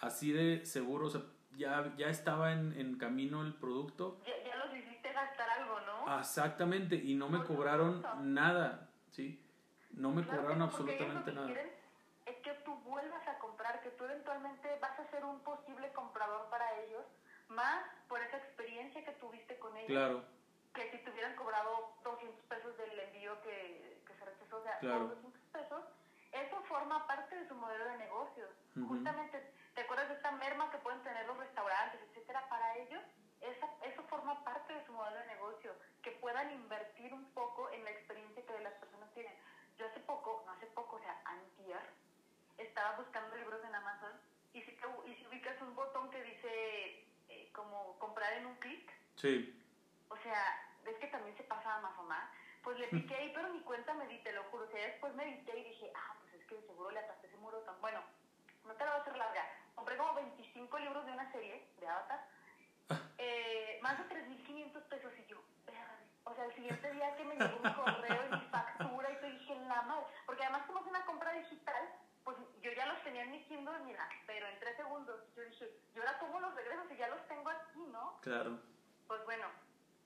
[0.00, 1.22] Así de seguro, o sea,
[1.56, 4.20] ya, ya estaba en, en camino el producto.
[4.26, 6.18] Ya, ya los hiciste gastar algo, ¿no?
[6.18, 9.40] Exactamente, y no me cobraron nada, ¿sí?
[9.92, 11.73] No me cobraron absolutamente nada que
[14.04, 17.04] tú eventualmente vas a ser un posible comprador para ellos,
[17.48, 19.88] más por esa experiencia que tuviste con ellos.
[19.88, 20.24] Claro.
[20.74, 24.78] Que si te hubieran cobrado 200 pesos del envío que, que se rechazó, o sea,
[24.82, 25.84] 200 pesos,
[26.32, 28.50] eso forma parte de su modelo de negocios.
[28.74, 29.40] Justamente,
[29.74, 32.46] ¿te acuerdas de esta merma que pueden tener los restaurantes, etcétera?
[32.48, 33.00] Para ellos,
[33.40, 37.84] esa, eso forma parte de su modelo de negocio, que puedan invertir un poco en
[37.84, 39.32] la experiencia que las personas tienen.
[39.78, 41.80] Yo hace poco, no hace poco, o sea, antier,
[42.58, 44.12] estaba buscando libros en Amazon
[44.52, 44.70] y si,
[45.06, 48.90] y si ubicas un botón que dice eh, como comprar en un clic.
[49.16, 49.60] Sí.
[50.08, 52.30] O sea, ves que también se pasa a Amazon, ¿ah?
[52.62, 54.64] Pues le piqué ahí, pero mi cuenta me di, te lo juro.
[54.64, 57.58] O sea, después medité y dije, ah, pues es que seguro le atasté ese muro
[57.60, 58.02] tan bueno.
[58.64, 59.44] No te lo voy a hacer larga.
[59.74, 62.26] Compré como 25 libros de una serie de Avatar.
[63.16, 65.40] Eh, más de 3.500 pesos y yo,
[66.24, 69.30] o sea, el siguiente día que me llegó un correo y mi factura y te
[69.30, 70.06] dije, la madre.
[70.26, 71.88] Porque además como es una compra digital,
[72.24, 75.20] pues yo ya los tenía en mi Kindle, mira, pero en tres segundos.
[75.36, 78.18] Yo dije, yo ahora cómo los regreso si ya los tengo aquí, ¿no?
[78.22, 78.58] Claro.
[79.06, 79.46] Pues bueno,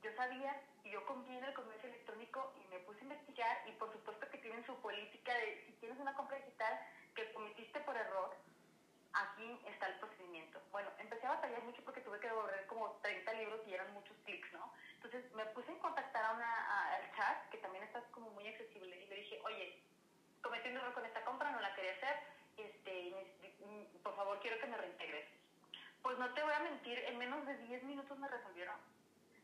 [0.03, 3.73] yo sabía y yo confié en el comercio electrónico y me puse a investigar y
[3.73, 6.79] por supuesto que tienen su política de si tienes una compra digital
[7.15, 8.37] que cometiste por error,
[9.13, 10.61] aquí está el procedimiento.
[10.71, 14.17] Bueno, empecé a batallar mucho porque tuve que devolver como 30 libros y eran muchos
[14.25, 14.73] clics, ¿no?
[14.95, 18.97] Entonces me puse a contactar a una, al chat, que también está como muy accesible,
[18.97, 19.83] y le dije, oye,
[20.43, 21.68] cometí un error con esta compra, no la
[22.57, 23.15] este,
[24.03, 25.27] por favor quiero que me reintegres.
[26.03, 28.77] Pues no te voy a mentir, en menos de 10 minutos me resolvieron.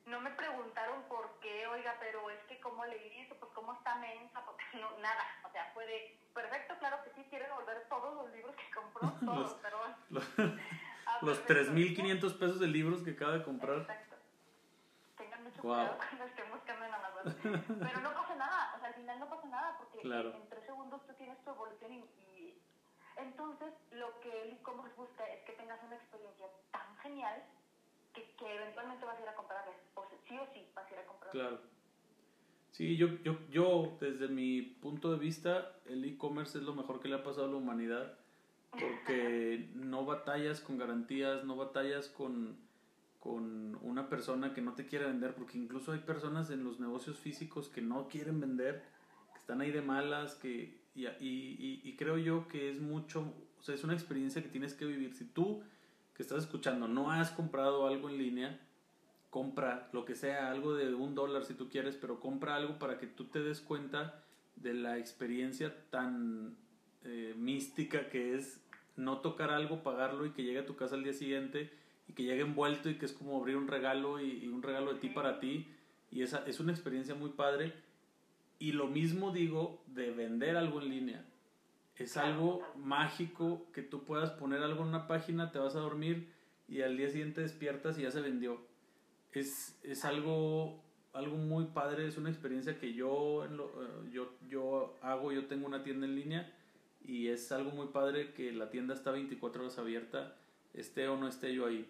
[0.06, 3.96] No me preguntaron por qué, oiga, pero es que cómo leí eso, pues cómo está
[3.96, 5.24] mensa, porque no, nada.
[5.46, 9.12] O sea, fue de, perfecto, claro que sí, quiere devolver todos los libros que compró,
[9.24, 9.96] todos, perdón.
[11.20, 13.78] Los, 3.500 pesos de libros que acaba de comprar.
[13.78, 14.16] Exacto.
[15.16, 17.80] Tengan mucho cuidado cuando estén buscando en Amazon.
[17.80, 21.06] Pero no pasa nada, o sea, al final no pasa nada, porque en tres segundos
[21.06, 22.04] tú tienes tu evolución y,
[23.16, 27.42] entonces lo que el e-commerce busca es que tengas una experiencia tan genial
[28.12, 30.98] que, que, eventualmente vas a ir a comprarles, o sí o sí vas a ir
[30.98, 31.42] a comprarles.
[31.42, 31.60] Claro.
[32.70, 37.08] Sí, yo, yo, yo desde mi punto de vista, el e-commerce es lo mejor que
[37.08, 38.18] le ha pasado a la humanidad
[38.70, 42.56] porque no batallas con garantías, no batallas con,
[43.20, 47.18] con una persona que no te quiere vender, porque incluso hay personas en los negocios
[47.18, 48.84] físicos que no quieren vender,
[49.32, 53.62] que están ahí de malas, que, y, y, y creo yo que es mucho, o
[53.62, 55.14] sea, es una experiencia que tienes que vivir.
[55.14, 55.62] Si tú
[56.14, 58.60] que estás escuchando no has comprado algo en línea,
[59.30, 62.98] compra lo que sea, algo de un dólar si tú quieres, pero compra algo para
[62.98, 64.22] que tú te des cuenta
[64.56, 66.56] de la experiencia tan
[67.02, 68.60] eh, mística que es
[68.96, 71.70] no tocar algo, pagarlo y que llegue a tu casa al día siguiente
[72.08, 75.00] y que llegue envuelto y que es como abrir un regalo y, un regalo de
[75.00, 75.66] ti para ti.
[76.12, 77.72] Y esa es una experiencia muy padre.
[78.58, 81.24] Y lo mismo digo de vender algo en línea.
[81.96, 86.32] Es algo mágico que tú puedas poner algo en una página, te vas a dormir
[86.66, 88.60] y al día siguiente despiertas y ya se vendió.
[89.32, 95.32] Es, es algo, algo muy padre, es una experiencia que yo, eh, yo, yo hago,
[95.32, 96.52] yo tengo una tienda en línea
[97.02, 100.36] y es algo muy padre que la tienda está 24 horas abierta,
[100.72, 101.88] esté o no esté yo ahí.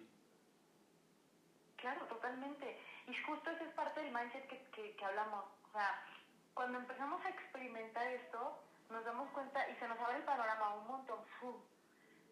[1.77, 2.77] Claro, totalmente.
[3.07, 5.45] Y justo esa es parte del mindset que, que, que hablamos.
[5.69, 6.03] O sea,
[6.55, 8.57] cuando empezamos a experimentar esto,
[8.89, 11.19] nos damos cuenta y se nos abre el panorama un montón.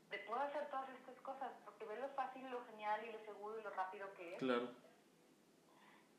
[0.10, 3.60] de puedo hacer todas estas cosas, porque ve lo fácil, lo genial y lo seguro
[3.60, 4.40] y lo rápido que es.
[4.40, 4.70] Claro.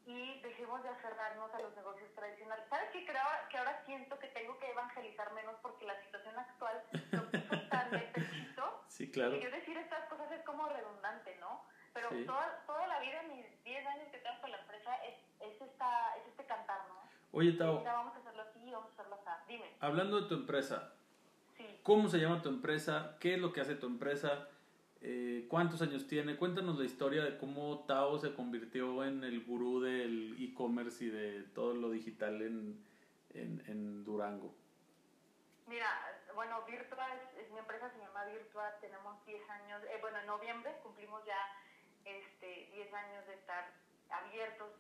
[0.07, 2.67] Y dejemos de aferrarnos a los negocios tradicionales.
[2.69, 3.07] ¿Sabes qué?
[3.07, 7.69] Creo que ahora siento que tengo que evangelizar menos porque la situación actual lo puso
[7.71, 8.13] tan de
[8.89, 9.35] Sí, claro.
[9.35, 11.65] Y yo decir estas cosas es como redundante, ¿no?
[11.95, 15.61] Pero toda, toda la vida, mis 10 años que tengo con la empresa, es, es,
[15.63, 16.94] esta, es este cantar, ¿no?
[17.35, 17.83] Oye, Tao.
[17.83, 19.53] Vamos a hacerlo así, vamos a hacerlo así.
[19.53, 19.65] Dime.
[19.81, 20.95] Hablando de tu empresa,
[21.83, 23.17] ¿cómo se llama tu empresa?
[23.19, 24.49] ¿Qué es lo que hace tu empresa?
[25.01, 26.37] Eh, ¿Cuántos años tiene?
[26.37, 31.43] Cuéntanos la historia de cómo Tao se convirtió en el gurú del e-commerce y de
[31.43, 32.83] todo lo digital en,
[33.35, 34.55] en, en Durango.
[35.67, 35.89] Mira,
[36.35, 40.79] bueno, Virtua es, mi empresa, se llama Virtua, tenemos 10 años, eh, bueno, en noviembre
[40.83, 41.39] cumplimos ya
[42.05, 43.73] este, 10 años de estar
[44.09, 44.71] abiertos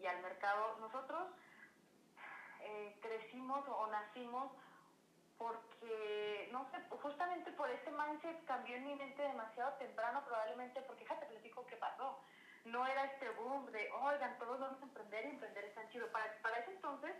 [0.00, 0.76] y, al mercado.
[0.80, 1.28] Nosotros
[2.66, 4.50] eh, crecimos o nacimos
[5.38, 11.04] porque, no sé, justamente por ese mindset cambió en mi mente demasiado temprano, probablemente porque,
[11.04, 12.20] fíjate, les digo qué pasó.
[12.64, 16.10] No era este boom de, oigan, todos vamos a emprender y emprender es tan chido.
[16.10, 17.14] Para, para ese entonces,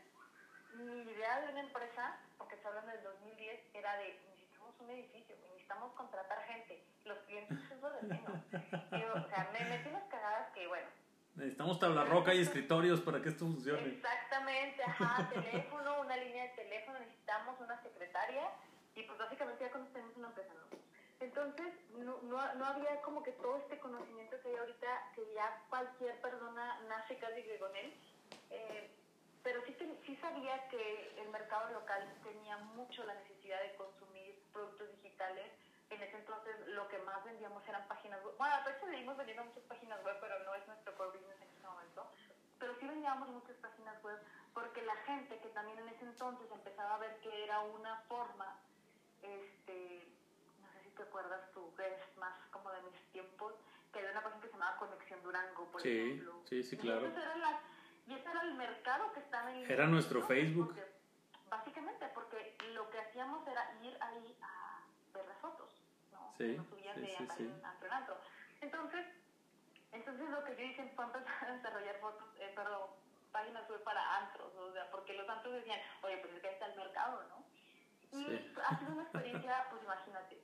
[0.74, 5.36] mi idea de una empresa, porque se hablando del 2010, era de necesitamos un edificio,
[5.42, 8.32] necesitamos contratar gente, los clientes es lo de menos.
[9.14, 10.88] o sea, me metí unas cagadas que, bueno.
[11.36, 13.88] Necesitamos tabla roca y escritorios para que esto funcione.
[13.88, 18.48] Exactamente, ajá, teléfono, una línea de teléfono, necesitamos una secretaria
[18.94, 20.76] y pues básicamente ya cuando tenemos una empresa, ¿no?
[21.20, 25.62] Entonces, no, no, no, había como que todo este conocimiento que hay ahorita, que ya
[25.68, 27.94] cualquier persona nace casi con él.
[28.50, 28.90] Eh,
[29.42, 34.90] pero sí, sí sabía que el mercado local tenía mucho la necesidad de consumir productos
[35.02, 35.46] digitales.
[35.90, 38.34] En ese entonces lo que más vendíamos eran páginas web.
[38.38, 41.48] Bueno, de hecho seguimos vendiendo muchas páginas web, pero no es nuestro core business en
[41.48, 42.10] este momento.
[42.58, 44.18] Pero sí vendíamos muchas páginas web
[44.54, 48.56] porque la gente que también en ese entonces empezaba a ver que era una forma,
[49.22, 50.08] este,
[50.62, 53.54] no sé si te acuerdas tú, que es más como de mis tiempos,
[53.92, 56.40] que había una página que se llamaba Conexión Durango, por ejemplo.
[56.46, 57.06] Sí, sí, claro.
[57.06, 57.60] eran las
[58.06, 60.74] y ese era el mercado que estaba en Era nuestro Facebook.
[61.50, 64.75] básicamente, porque lo que hacíamos era ir ahí a
[65.16, 65.70] ver las fotos,
[66.12, 66.32] ¿no?
[66.38, 67.60] Sí, Nos subían de sí, sí.
[67.64, 68.20] antro en antro.
[68.60, 69.06] Entonces,
[69.92, 72.90] entonces lo que yo hice fue empezar a desarrollar fotos, eh, perdón,
[73.32, 76.54] páginas web para antros, o sea, porque los antros decían, oye, pues es que ahí
[76.54, 77.44] está el mercado, ¿no?
[78.12, 78.24] Y
[78.64, 80.40] ha sido una experiencia, pues imagínate,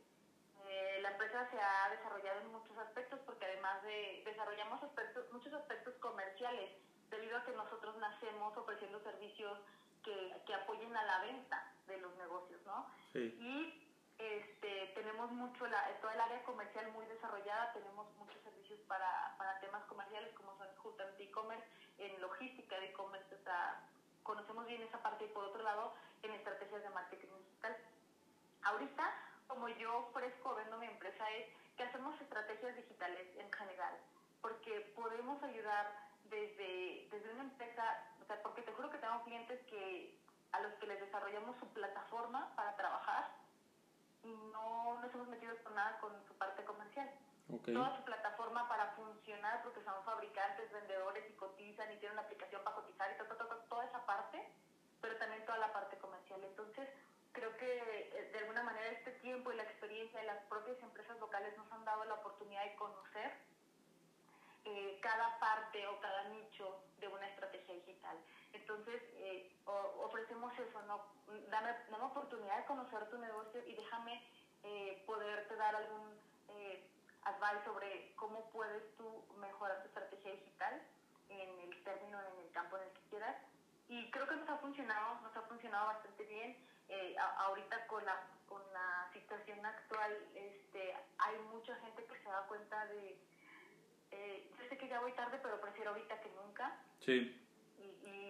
[0.69, 5.53] eh, la empresa se ha desarrollado en muchos aspectos porque además de desarrollamos aspectos, muchos
[5.55, 6.71] aspectos comerciales
[7.11, 9.59] debido a que nosotros nacemos ofreciendo servicios
[10.03, 12.91] que, que apoyen a la venta de los negocios, ¿no?
[13.13, 13.37] Sí.
[13.39, 19.35] Y este, tenemos mucho, la, toda el área comercial muy desarrollada, tenemos muchos servicios para,
[19.39, 21.67] para temas comerciales como son justamente e-commerce,
[21.99, 23.81] en logística de e-commerce, o sea,
[24.23, 27.77] conocemos bien esa parte y por otro lado en estrategias de marketing digital.
[28.63, 29.13] Ahorita,
[29.49, 33.95] como yo ofrezco, vendo mi empresa, es que hacemos estrategias digitales en general,
[34.41, 35.91] porque podemos ayudar
[36.25, 37.83] desde, desde una empresa,
[38.23, 40.17] o sea, porque te juro que tengo clientes que
[40.53, 43.42] a los que les desarrollamos su plataforma para trabajar
[44.25, 47.11] no nos hemos metido con nada con su parte comercial.
[47.65, 52.63] Toda su plataforma para funcionar, porque son fabricantes, vendedores y cotizan y tienen una aplicación
[52.65, 54.41] para cotizar y todo, todo, toda esa parte,
[55.01, 56.43] pero también toda la parte comercial.
[56.45, 56.89] Entonces,
[57.33, 61.19] creo que eh, de alguna manera este tiempo y la experiencia de las propias empresas
[61.19, 63.33] locales nos han dado la oportunidad de conocer
[64.65, 68.17] eh, cada parte o cada nicho de una estrategia digital.
[68.53, 71.01] Entonces, eh, ofrecemos eso, ¿no?
[71.51, 74.23] Dame, dame, oportunidad de conocer tu negocio y déjame
[74.63, 76.85] eh, poderte dar algún eh,
[77.23, 80.83] advice sobre cómo puedes tú mejorar tu estrategia digital
[81.29, 83.37] en el término, en el campo en el que quieras.
[83.89, 86.57] Y creo que nos ha funcionado, nos ha funcionado bastante bien.
[87.39, 92.87] ahorita con la, con la situación actual, este, hay mucha gente que se da cuenta
[92.87, 93.19] de
[94.13, 96.77] eh, yo sé que ya voy tarde, pero prefiero ahorita que nunca.
[97.01, 97.35] Sí.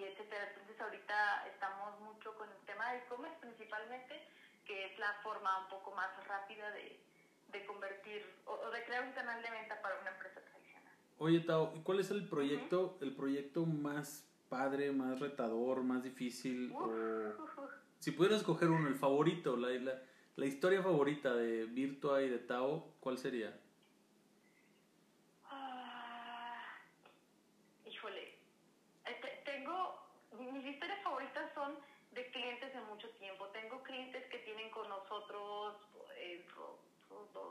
[0.03, 0.49] Y, y etcétera.
[0.51, 4.21] Entonces ahorita estamos mucho con el tema de e-commerce principalmente,
[4.67, 7.01] que es la forma un poco más rápida de,
[7.53, 10.93] de convertir o, de crear un canal de venta para una empresa tradicional.
[11.19, 16.75] Oye, Tao, ¿cuál es el proyecto, el proyecto más padre, más retador, más difícil?
[18.03, 20.03] Si pudieras escoger uno, el favorito, la, la,
[20.35, 23.57] la historia favorita de Virtua y de Tao, ¿cuál sería?
[32.33, 33.47] clientes de mucho tiempo.
[33.49, 34.39] Tengo clientes que
[35.13, 35.77] nosotros
[36.17, 36.47] eh,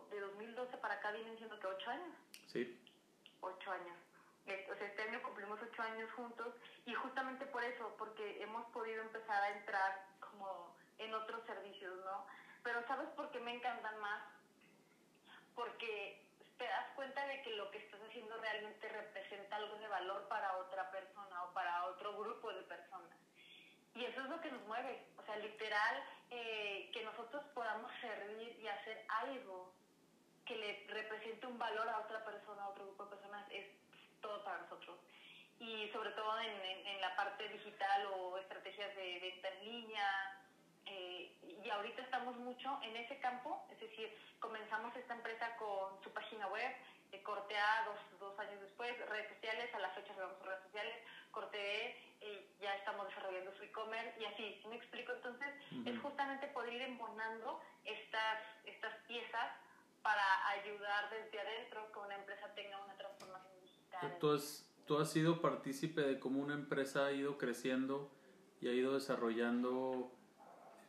[0.10, 2.16] de 2012 para acá vienen siendo que 8 años.
[2.48, 2.80] Sí.
[3.42, 3.98] 8 años.
[4.72, 6.56] O sea, este año cumplimos 8 años juntos
[6.86, 12.26] y justamente por eso, porque hemos podido empezar a entrar como en otros servicios, ¿no?
[12.64, 14.24] Pero ¿sabes por qué me encantan más?
[15.54, 16.26] Porque
[16.58, 20.58] te das cuenta de que lo que estás haciendo realmente representa algo de valor para
[20.58, 23.18] otra persona o para otro grupo de personas.
[23.94, 28.58] Y eso es lo que nos mueve, o sea, literal, eh, que nosotros podamos servir
[28.62, 29.74] y hacer algo
[30.46, 33.66] que le represente un valor a otra persona, a otro grupo de personas, es
[34.22, 34.98] todo para nosotros.
[35.60, 40.38] Y sobre todo en, en, la parte digital o estrategias de venta en línea.
[40.86, 41.32] Eh,
[41.64, 44.10] y ahorita estamos mucho en ese campo, es decir,
[44.40, 46.76] comenzamos esta empresa con su página web,
[47.12, 50.96] eh, Cortea dos, dos años después, redes sociales, a la fecha llevamos redes sociales,
[51.32, 52.12] Corte
[52.62, 55.12] ya estamos desarrollando su e-commerce y así, ¿me explico?
[55.14, 55.48] Entonces,
[55.86, 59.50] es justamente poder ir embonando estas, estas piezas
[60.04, 64.18] para ayudar desde adentro que una empresa tenga una transformación digital.
[64.20, 68.12] Tú has, tú has sido partícipe de cómo una empresa ha ido creciendo
[68.62, 70.12] y ha ido desarrollando,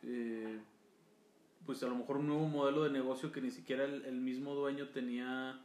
[0.03, 0.61] eh,
[1.65, 4.53] pues a lo mejor un nuevo modelo de negocio que ni siquiera el, el mismo
[4.53, 5.59] dueño tenía,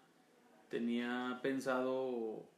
[0.70, 2.48] tenía pensado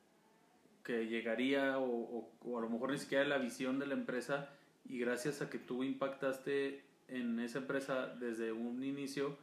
[0.85, 4.51] que llegaría o, o, a lo mejor ni siquiera la visión de la empresa
[4.85, 9.37] y gracias a que tú impactaste en esa empresa desde un inicio,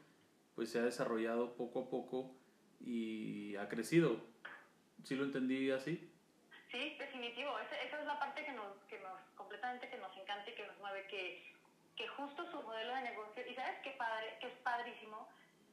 [0.55, 2.35] pues se ha desarrollado poco a poco
[2.79, 4.19] y ha crecido.
[5.03, 6.11] ¿Sí lo entendí así?
[6.71, 7.57] Sí, definitivo.
[7.59, 10.67] Esa, esa es la parte que nos, que nos, completamente que nos encanta y que
[10.67, 11.43] nos mueve, que,
[11.95, 15.29] que justo su modelo de negocio, y sabes qué padre, que es padrísimo,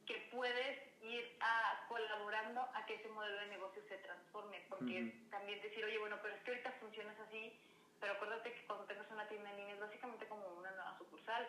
[0.07, 5.61] que puedes ir a, colaborando a que ese modelo de negocio se transforme, porque también
[5.63, 7.59] decir, oye, bueno, pero es que ahorita funcionas así,
[8.01, 11.49] pero acuérdate que cuando tengas una tienda en línea es básicamente como una nueva sucursal,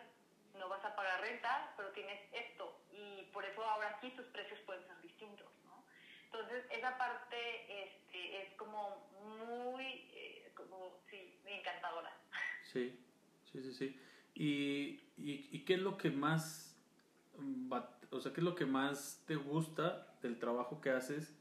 [0.58, 4.58] no vas a pagar renta, pero tienes esto, y por eso ahora aquí tus precios
[4.60, 5.84] pueden ser distintos, ¿no?
[6.26, 9.84] Entonces, esa parte este, es como muy,
[10.14, 12.12] eh, como, sí, encantadora.
[12.72, 12.98] Sí,
[13.52, 14.00] sí, sí, sí.
[14.34, 16.76] ¿Y, y, y qué es lo que más
[18.10, 21.34] o sea, qué es lo que más te gusta del trabajo que haces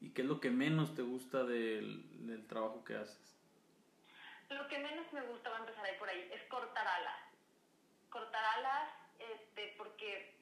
[0.00, 3.38] y qué es lo que menos te gusta del, del trabajo que haces?
[4.50, 7.20] Lo que menos me gusta, va a empezar ahí por ahí, es cortar alas.
[8.10, 10.34] Cortar alas, este, porque...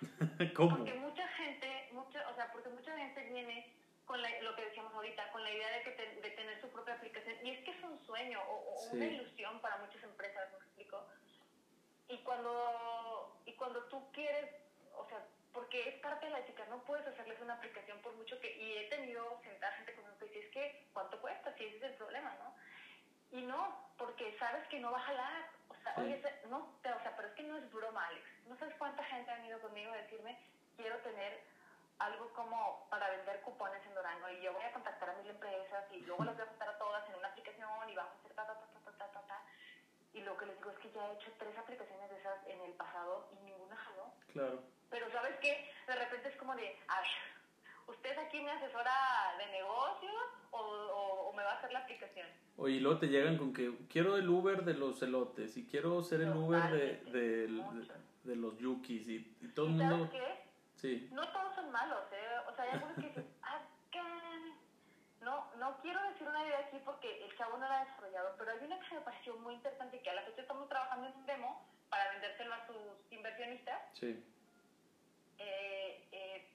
[0.54, 0.76] ¿Cómo?
[0.76, 3.74] Porque mucha gente, mucha, o sea, porque mucha gente viene
[4.06, 7.34] con lo que decíamos ahorita, con la idea de, que de tener su propia aplicación.
[7.44, 11.04] Y es que es un sueño o, una ilusión para muchas empresas, ¿me explico?
[12.08, 14.48] Y cuando, y cuando tú quieres
[14.98, 18.38] o sea, porque es parte de la chica, no puedes hacerles una aplicación por mucho
[18.40, 21.54] que, y he tenido sentar gente conmigo que dice, es que, ¿cuánto cuesta?
[21.56, 22.54] Si ese es el problema, ¿no?
[23.38, 27.00] Y no, porque sabes que no va a jalar, o sea, oye, no, pero, o
[27.00, 29.92] sea, pero es que no es broma, Alex, no sabes cuánta gente ha venido conmigo
[29.92, 30.38] a decirme,
[30.76, 31.40] quiero tener
[31.98, 35.84] algo como para vender cupones en Durango y yo voy a contactar a mil empresas
[35.90, 38.34] y luego las voy a juntar a todas en una aplicación y vamos a hacer
[38.34, 39.42] ta, ta, ta, ta, ta, ta, ta,
[40.12, 42.60] Y lo que les digo es que ya he hecho tres aplicaciones de esas en
[42.60, 44.12] el pasado y ninguna jaló.
[44.32, 44.75] Claro.
[44.90, 45.70] Pero ¿sabes qué?
[45.86, 47.06] De repente es como de, ay,
[47.86, 48.92] ¿usted aquí me asesora
[49.38, 52.26] de negocios o, o, me va a hacer la aplicación?
[52.56, 56.02] Oye, y luego te llegan con que quiero el Uber de los elotes y quiero
[56.02, 57.48] ser el Uber de, de,
[58.24, 59.20] de, los yukis y,
[59.54, 60.06] todo el mundo...
[60.06, 60.46] ¿Sabes qué?
[60.76, 61.08] Sí.
[61.12, 62.48] No todos son malos, ¿eh?
[62.48, 63.60] O sea, hay algunos que dicen, ah,
[63.90, 64.00] ¿qué?
[65.20, 68.52] No, no quiero decir una idea aquí porque el chavo no la ha desarrollado, pero
[68.52, 71.26] hay una que me pareció muy interesante que a la fecha estamos trabajando en un
[71.26, 73.80] demo para vendérselo a sus inversionistas.
[73.92, 74.22] Sí
[75.38, 76.48] eh, eh,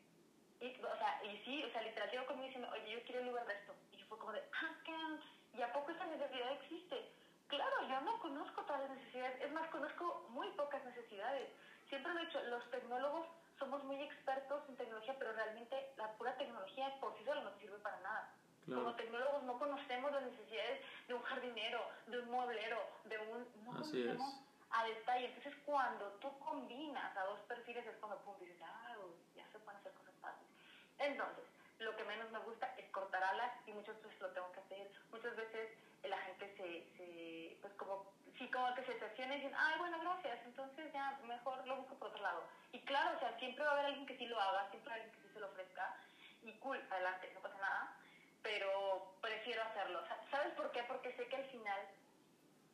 [0.59, 3.27] y, o sea, y sí, o sea, literal llegó conmigo diciendo, oye, yo quiero el
[3.27, 3.73] lugar de esto.
[3.91, 5.57] Y yo fue como de, ah, ¿qué?
[5.57, 7.11] ¿Y a poco esa necesidad existe?
[7.47, 11.49] Claro, yo no conozco todas las necesidades, es más, conozco muy pocas necesidades.
[11.89, 13.27] Siempre lo he dicho, los tecnólogos
[13.59, 17.77] somos muy expertos en tecnología, pero realmente la pura tecnología por sí sola no sirve
[17.79, 18.33] para nada.
[18.65, 23.65] Como tecnólogos no conocemos las necesidades de un jardinero, de un mueblero, de un...
[23.65, 25.27] No Así conocemos es a detalle.
[25.27, 28.95] Entonces, cuando tú combinas a dos perfiles, es cuando pum, dices, ah,
[29.35, 30.51] ya se pueden hacer cosas fáciles.
[30.99, 31.45] Entonces,
[31.79, 34.91] lo que menos me gusta es cortar alas y muchas veces lo tengo que hacer.
[35.11, 35.69] Muchas veces
[36.03, 38.05] la gente se, se pues como,
[38.37, 41.95] sí, como que se decepcionan y dicen, ay, bueno, gracias, entonces ya mejor lo busco
[41.95, 42.43] por otro lado.
[42.71, 44.95] Y claro, o sea, siempre va a haber alguien que sí lo haga, siempre va
[44.95, 45.95] a haber alguien que sí se lo ofrezca,
[46.43, 47.97] y cool, adelante, no pasa nada,
[48.41, 50.03] pero prefiero hacerlo.
[50.29, 50.83] ¿Sabes por qué?
[50.83, 51.87] Porque sé que al final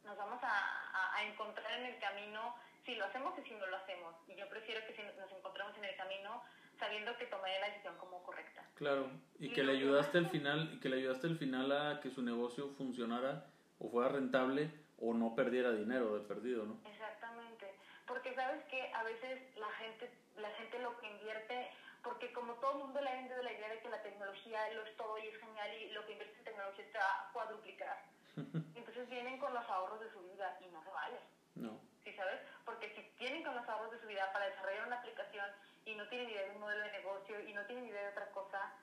[0.08, 2.56] nos vamos a, a, encontrar en el camino
[2.86, 4.16] si lo hacemos y si no lo hacemos.
[4.28, 6.42] Y yo prefiero que si nos encontremos en el camino
[6.80, 8.64] sabiendo que tomé la decisión como correcta.
[8.76, 12.12] Claro, y, que le ayudaste al final, y que le ayudaste al final a que
[12.12, 13.46] su negocio funcionara
[13.80, 16.80] o fuera rentable o no perdiera dinero de perdido, ¿no?
[16.90, 17.74] Exactamente,
[18.08, 21.68] porque sabes que a veces la gente, la gente lo que invierte,
[22.04, 24.86] porque como todo el mundo le ha vendido la idea de que la tecnología lo
[24.86, 28.04] es todo y es genial y lo que invierte en tecnología está a cuadruplicar,
[28.76, 31.20] entonces vienen con los ahorros de su vida y no se vale.
[31.56, 31.80] No.
[32.04, 32.40] ¿Sí sabes?
[32.66, 35.46] Porque si tienen con los ahorros de su vida para desarrollar una aplicación
[35.86, 38.32] y no tienen idea de un modelo de negocio y no tienen idea de otra
[38.32, 38.74] cosa,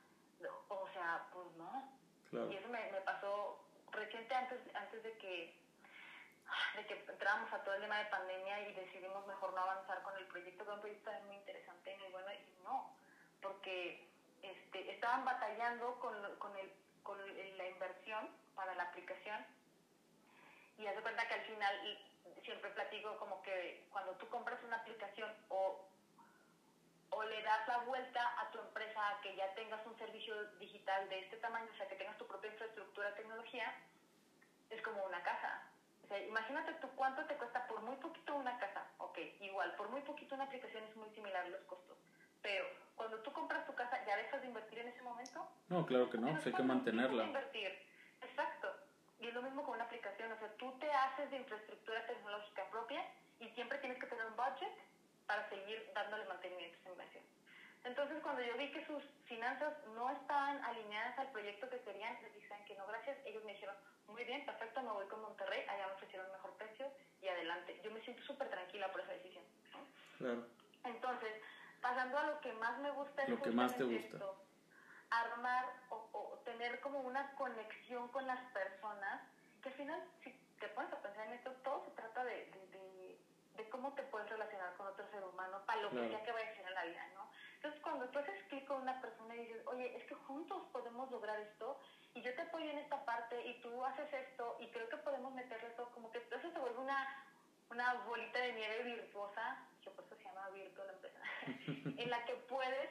[0.69, 2.51] o sea, pues no.
[2.51, 5.65] Y eso me, me, pasó reciente antes, antes de que
[6.77, 10.17] de que entramos a todo el tema de pandemia y decidimos mejor no avanzar con
[10.17, 12.95] el proyecto, que un proyecto muy interesante, muy bueno, y no,
[13.41, 14.09] porque
[14.43, 16.73] este, estaban batallando con, con, el,
[17.05, 17.17] con
[17.57, 19.47] la inversión para la aplicación
[20.79, 21.99] y haz de cuenta que al final
[22.43, 25.87] siempre platico como que cuando tú compras una aplicación o
[27.11, 31.09] o le das la vuelta a tu empresa a que ya tengas un servicio digital
[31.09, 33.73] de este tamaño, o sea, que tengas tu propia infraestructura tecnología,
[34.71, 35.63] es como una casa.
[36.03, 38.85] O sea, imagínate tú cuánto te cuesta por muy poquito una casa.
[38.99, 41.97] Ok, igual, por muy poquito una aplicación es muy similar los costos.
[42.45, 45.49] Pero cuando tú compras tu casa, ¿ya dejas de invertir en ese momento?
[45.71, 47.25] No, claro que no, pues hay que mantenerla.
[47.25, 47.73] Invertir.
[48.21, 48.69] Exacto.
[49.19, 50.31] Y es lo mismo con una aplicación.
[50.31, 53.03] O sea, tú te haces de infraestructura tecnológica propia
[53.41, 54.77] y siempre tienes que tener un budget
[55.27, 57.25] para seguir dándole mantenimiento a esa inversión.
[57.85, 62.35] Entonces, cuando yo vi que sus finanzas no estaban alineadas al proyecto que querían, les
[62.35, 63.17] dije que no, gracias.
[63.25, 63.75] Ellos me dijeron,
[64.07, 66.87] muy bien, perfecto, me voy con Monterrey, allá me ofrecieron mejor precio
[67.23, 67.81] y adelante.
[67.83, 69.45] Yo me siento súper tranquila por esa decisión.
[70.19, 70.47] Claro.
[70.85, 71.33] Entonces,
[71.85, 74.18] pasando a lo que más me gusta, lo que más te gusta.
[75.11, 79.22] armar o, o, tener como una conexión con las personas,
[79.62, 82.74] que al final, si te pones a pensar en esto, todo se trata de, de
[83.57, 86.51] de cómo te puedes relacionar con otro ser humano para lo que sea que vaya
[86.51, 87.30] a ser en la vida, ¿no?
[87.57, 91.11] Entonces, cuando tú haces clic con una persona y dices, oye, es que juntos podemos
[91.11, 91.80] lograr esto,
[92.14, 95.32] y yo te apoyo en esta parte, y tú haces esto, y creo que podemos
[95.35, 97.24] meterle todo, como que eso se vuelve una,
[97.70, 101.20] una bolita de nieve virtuosa, que por eso se llama Virtual empresa,
[102.03, 102.91] en la que puedes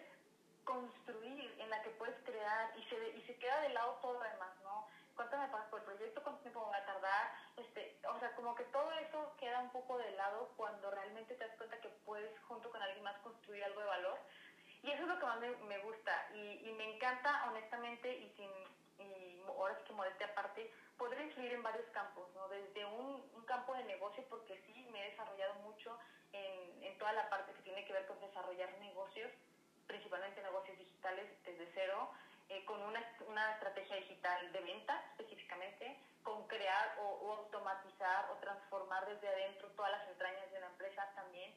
[0.63, 4.21] construir, en la que puedes crear, y se, y se queda de lado todo lo
[4.21, 4.87] demás, ¿no?
[5.15, 8.35] cuánto me pagas por el proyecto, cuánto tiempo me va a tardar, este, o sea,
[8.35, 11.89] como que todo eso queda un poco de lado cuando realmente te das cuenta que
[12.05, 14.17] puedes junto con alguien más construir algo de valor.
[14.81, 18.49] Y eso es lo que más me, gusta y, y, me encanta honestamente y sin
[18.99, 22.47] y ahora sí que modestia aparte, poder influir en varios campos, ¿no?
[22.49, 25.97] Desde un, un, campo de negocio, porque sí me he desarrollado mucho
[26.33, 29.31] en, en toda la parte que tiene que ver con desarrollar negocios,
[29.87, 32.09] principalmente negocios digitales desde cero,
[32.49, 39.05] eh, con una, una, estrategia digital de venta específicamente, con crear o, automatizar o transformar
[39.07, 41.53] desde adentro todas las entrañas de una empresa también,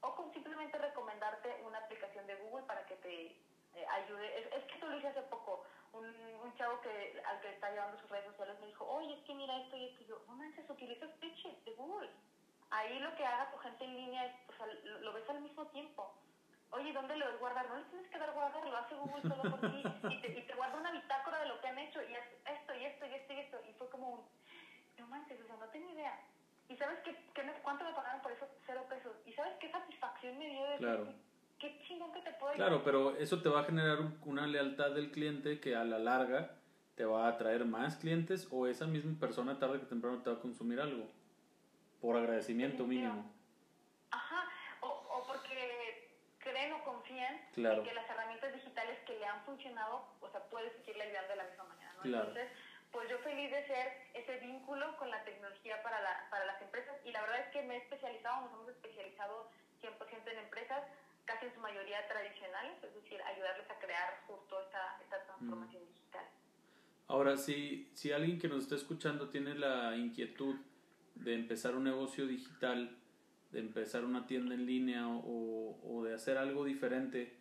[0.00, 4.48] o con simplemente recomendarte una aplicación de Google para que te eh, ayude.
[4.56, 8.00] Es, que tú lo hice hace poco, un, un, chavo que al que está llevando
[8.00, 10.34] sus redes sociales me dijo, oye, es que mira esto y esto, y yo, no
[10.34, 12.10] manches, utilizas pitches de Google.
[12.72, 15.40] Ahí lo que haga tu gente en línea es, o sea, lo, lo ves al
[15.40, 16.12] mismo tiempo
[16.72, 17.68] oye, ¿dónde lo doy guardar?
[17.68, 20.42] No le tienes que dar guardar, lo hace Google todo por ti y te, y
[20.46, 23.32] te guarda una bitácora de lo que han hecho y esto y esto y esto
[23.32, 23.56] y esto.
[23.68, 24.20] Y fue como un,
[24.98, 26.18] no manches, o sea, no tengo idea.
[26.68, 28.48] ¿Y sabes qué, qué cuánto me pagaron por eso?
[28.66, 29.12] Cero pesos.
[29.26, 31.06] ¿Y sabes qué satisfacción me dio de claro.
[31.58, 35.10] qué chingón que te puedo Claro, pero eso te va a generar una lealtad del
[35.10, 36.56] cliente que a la larga
[36.94, 40.36] te va a traer más clientes o esa misma persona tarde que temprano te va
[40.36, 41.06] a consumir algo.
[42.02, 43.24] Por agradecimiento mínimo.
[44.10, 44.52] Ajá,
[46.42, 50.72] creen o confían en que las herramientas digitales que le han funcionado, o sea, puedes
[50.78, 52.04] seguirle ayudando de la misma manera, ¿no?
[52.04, 52.48] Entonces,
[52.90, 56.94] pues yo feliz de ser ese vínculo con la tecnología para, la, para las empresas
[57.04, 59.48] y la verdad es que me he especializado, nos hemos especializado
[59.80, 60.82] 100% en empresas,
[61.24, 65.86] casi en su mayoría tradicionales, es decir, ayudarles a crear justo esta, esta transformación mm.
[65.86, 66.26] digital.
[67.08, 70.56] Ahora, si, si alguien que nos está escuchando tiene la inquietud
[71.14, 72.96] de empezar un negocio digital,
[73.52, 77.34] de empezar una tienda en línea o, o, de hacer algo diferente.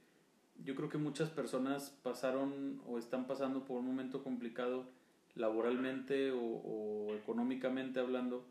[0.63, 4.89] Yo creo que muchas personas pasaron o están pasando por un momento complicado
[5.35, 8.45] laboralmente o, o económicamente hablando.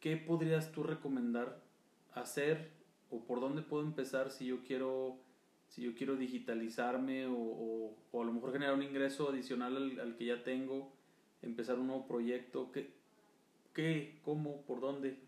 [0.00, 1.60] ¿Qué podrías tú recomendar
[2.14, 2.70] hacer
[3.10, 5.18] o por dónde puedo empezar si yo quiero
[5.68, 10.16] si yo quiero digitalizarme o, o, a lo mejor generar un ingreso adicional al, al,
[10.16, 10.92] que ya tengo,
[11.42, 12.95] empezar un nuevo proyecto, ¿qué,
[13.76, 14.18] ¿Qué?
[14.24, 14.64] ¿Cómo?
[14.64, 15.20] ¿Por dónde?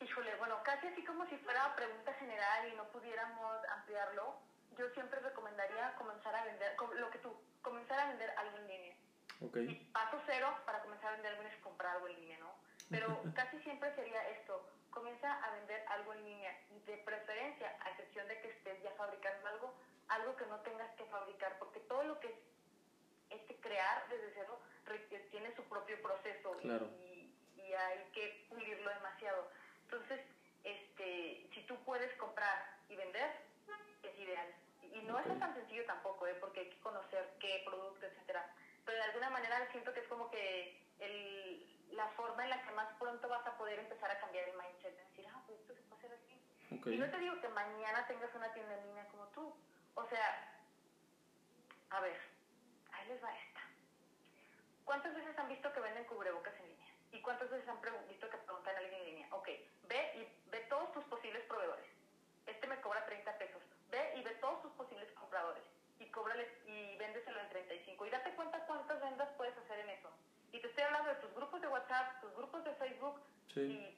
[0.00, 4.38] Híjole, bueno, casi así como si fuera pregunta general y no pudiéramos ampliarlo,
[4.78, 8.94] yo siempre recomendaría comenzar a vender, lo que tú, comenzar a vender algo en línea.
[9.40, 9.68] Okay.
[9.68, 12.54] Y paso cero para comenzar a vender algo es comprar algo en línea, ¿no?
[12.88, 18.28] Pero casi siempre sería esto, comienza a vender algo en línea de preferencia, a excepción
[18.28, 19.74] de que estés ya fabricando algo,
[20.06, 22.32] algo que no tengas que fabricar, porque todo lo que
[23.30, 24.58] este crear desde cero
[25.30, 26.68] tiene su propio proceso y,
[27.56, 29.50] y, hay que pulirlo demasiado.
[29.84, 30.20] Entonces,
[30.64, 33.30] este, si tú puedes comprar y vender,
[34.02, 34.48] es ideal.
[34.82, 36.36] Y no es tan sencillo tampoco, ¿eh?
[36.40, 38.50] porque hay que conocer qué producto, etcétera.
[38.84, 42.72] Pero de alguna manera siento que es como que el, la forma en la que
[42.72, 45.74] más pronto vas a poder empezar a cambiar el mindset, de decir, ah, pues esto
[45.74, 46.90] se puede hacer así.
[46.94, 49.54] Y no te digo que mañana tengas una tienda en línea como tú.
[49.94, 50.64] O sea,
[51.90, 52.16] a ver,
[53.08, 53.60] ahí les va esta.
[54.84, 56.88] ¿Cuántas veces han visto que venden cubrebocas en línea?
[57.12, 59.28] ¿Y cuántas veces han visto que preguntan a alguien en línea?
[59.32, 59.48] Ok,
[59.88, 61.86] ve y ve todos tus posibles proveedores.
[62.46, 63.62] Este me cobra 30 pesos.
[63.90, 65.62] Ve y ve todos tus posibles compradores.
[65.98, 68.06] Y cóbrale y véndeselo en 35.
[68.06, 70.10] Y date cuenta cuántas vendas puedes hacer en eso.
[70.52, 73.20] Y te estoy hablando de tus grupos de WhatsApp, tus grupos de Facebook
[73.56, 73.96] y,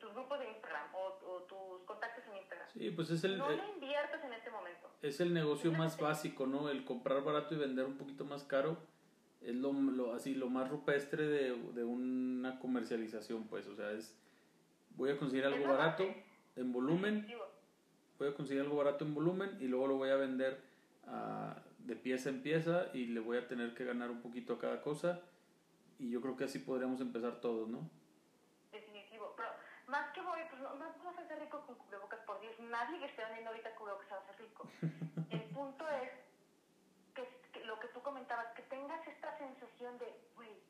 [0.00, 2.68] tus grupos de Instagram o, tus contactos en Instagram.
[2.72, 3.38] Sí, pues es el...
[3.38, 4.88] No lo inviertas en este momento.
[5.02, 6.68] Es el negocio más básico, ¿no?
[6.68, 8.78] El comprar barato y vender un poquito más caro
[9.40, 14.16] es lo, lo así lo más rupestre de, de, una comercialización, pues, o sea, es
[14.96, 16.04] voy a conseguir algo barato
[16.56, 17.26] en volumen,
[18.18, 20.60] voy a conseguir algo barato en volumen y luego lo voy a vender
[21.06, 24.58] uh, de pieza en pieza y le voy a tener que ganar un poquito a
[24.58, 25.22] cada cosa
[25.98, 27.88] y yo creo que así podríamos empezar todos, ¿no?
[28.72, 29.48] Definitivo, pero
[29.86, 32.98] más que voy, pues no, no vas a ser rico con cubrebocas, por Dios, nadie
[32.98, 34.68] que esté vendiendo ahorita cubrebocas va a ser rico.
[35.30, 36.10] El punto es
[37.14, 40.06] que, lo que tú comentabas, que tengas esta sensación de,
[40.36, 40.62] güey,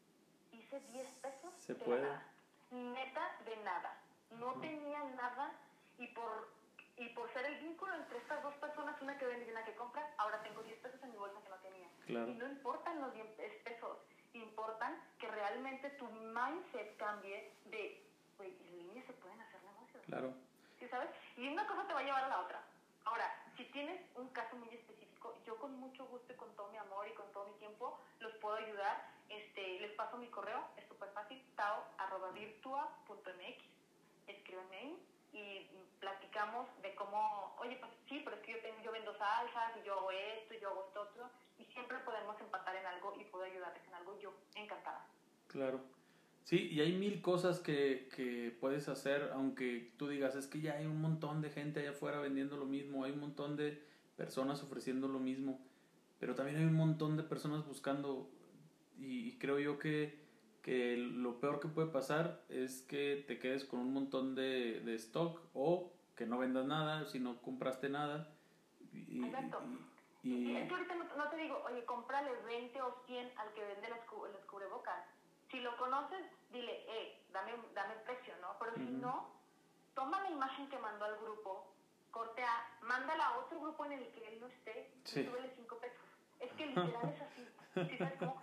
[0.53, 1.55] hice 10 pesos.
[1.55, 2.03] Se puede.
[2.03, 2.22] Nada.
[2.70, 3.97] Neta, de nada.
[4.30, 5.53] No tenía nada
[5.99, 6.49] y por
[6.97, 9.74] y por ser el vínculo entre estas dos personas, una que vende y una que
[9.74, 11.88] compra, ahora tengo 10 pesos en mi bolsa que no tenía.
[12.05, 12.28] Claro.
[12.30, 13.26] Y no importan los 10
[13.64, 13.97] pesos,
[14.34, 19.59] importan que realmente tu mindset cambie de, güey, en línea se pueden hacer.
[20.11, 20.34] Claro.
[20.80, 21.08] ¿Sí sabes?
[21.36, 22.61] Y una cosa te va a llevar a la otra.
[23.04, 26.78] Ahora, si tienes un caso muy específico, yo con mucho gusto y con todo mi
[26.78, 29.06] amor y con todo mi tiempo los puedo ayudar.
[29.28, 33.64] Este, les paso mi correo, es súper fácil, tao.virtua.mx.
[34.26, 35.00] Escríbanme ahí
[35.32, 35.64] y
[36.00, 39.86] platicamos de cómo, oye, pues sí, pero es que yo, tengo, yo vendo salsas y
[39.86, 43.24] yo hago esto y yo hago esto otro, y siempre podemos empatar en algo y
[43.26, 45.06] puedo ayudarles en algo, yo encantada.
[45.46, 45.80] Claro.
[46.45, 50.74] Sí, y hay mil cosas que, que puedes hacer, aunque tú digas, es que ya
[50.74, 53.80] hay un montón de gente allá afuera vendiendo lo mismo, hay un montón de
[54.16, 55.61] personas ofreciendo lo mismo,
[56.18, 58.28] pero también hay un montón de personas buscando,
[58.99, 60.20] y creo yo que
[60.62, 64.95] que lo peor que puede pasar es que te quedes con un montón de, de
[64.97, 68.28] stock o que no vendas nada si no compraste nada.
[68.93, 69.62] Y, Exacto.
[70.22, 73.88] Y, es que ahorita no, te digo, oye, cómprale 20 o 100 al que vende
[73.88, 74.01] las,
[74.32, 75.07] las cubrebocas.
[75.51, 78.57] Si lo conoces, dile, eh, dame, dame precio, ¿no?
[78.59, 79.30] Pero si no,
[79.94, 81.74] toma la imagen que mandó al grupo,
[82.11, 86.05] cortea, mándala a otro grupo en el que él no esté y súbele 5 pesos.
[86.38, 87.48] Es que literal es así.
[87.74, 88.40] ¿Sí sabes cómo?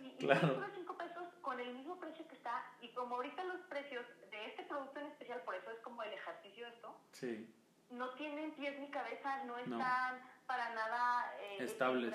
[0.00, 0.64] Y, claro.
[0.74, 4.64] 5 pesos con el mismo precio que está, y como ahorita los precios de este
[4.64, 7.54] producto en especial, por eso es como el ejercicio esto, sí.
[7.90, 12.12] no tienen pies ni cabeza, no están para nada eh, estables,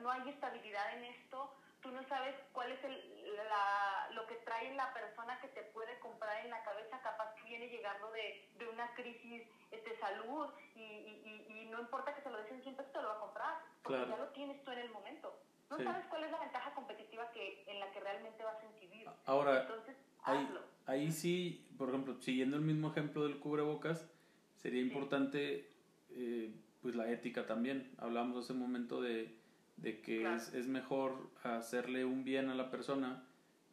[0.00, 1.54] no hay estabilidad en esto,
[1.84, 2.96] tú no sabes cuál es el,
[3.36, 7.46] la, lo que trae la persona que te puede comprar en la cabeza, capaz que
[7.46, 12.22] viene llegando de, de una crisis de este, salud y, y, y, no importa que
[12.22, 14.64] se lo des en 100 pesos, te lo va a comprar, porque ya lo tienes
[14.64, 15.38] tú en el momento.
[15.68, 19.08] No sabes cuál es la ventaja competitiva que, en la que realmente vas a incidir.
[19.26, 20.48] Ahora, Entonces, ahí,
[20.86, 24.08] ahí sí, por ejemplo, siguiendo el mismo ejemplo del cubrebocas,
[24.56, 25.68] sería importante
[26.10, 27.92] eh, pues la ética también.
[27.98, 29.36] Hablamos hace un momento de,
[29.76, 33.24] de que es, es, mejor hacerle un bien a la persona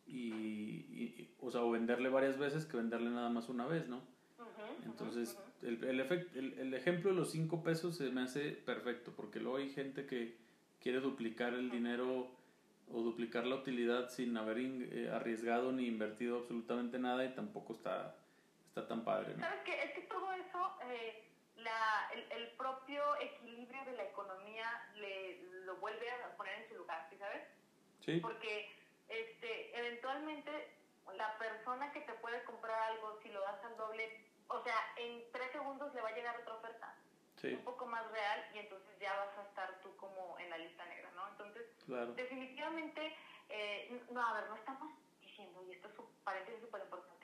[0.07, 4.01] y, o sea, o venderle varias veces que venderle nada más una vez, ¿no?
[4.85, 9.39] Entonces, el, el, el, el, ejemplo de los cinco pesos se me hace perfecto, porque
[9.39, 10.35] luego hay gente que
[10.81, 12.31] quiere duplicar el dinero
[12.93, 18.15] o duplicar la utilidad sin haber eh, arriesgado ni invertido absolutamente nada y tampoco está,
[18.67, 19.35] está tan padre.
[19.35, 19.43] ¿no?
[19.43, 19.83] ¿Sabes qué?
[19.83, 21.30] Es que todo eso, eh,
[21.63, 26.75] la, el, el, propio equilibrio de la economía le, lo vuelve a poner en su
[26.75, 27.43] lugar, ¿sí sabes?
[28.05, 28.19] Sí.
[28.19, 28.71] Porque
[29.09, 30.51] este, eventualmente
[31.15, 35.23] la persona que te puede comprar algo, si lo das al doble, o sea, en
[35.31, 36.95] tres segundos le va a llegar otra oferta
[37.49, 40.85] un poco más real y entonces ya vas a estar tú como en la lista
[40.85, 41.27] negra, ¿no?
[41.29, 41.65] Entonces,
[42.15, 43.15] definitivamente,
[43.49, 47.20] eh, no, a ver, no estamos diciendo, y esto es un paréntesis súper importante,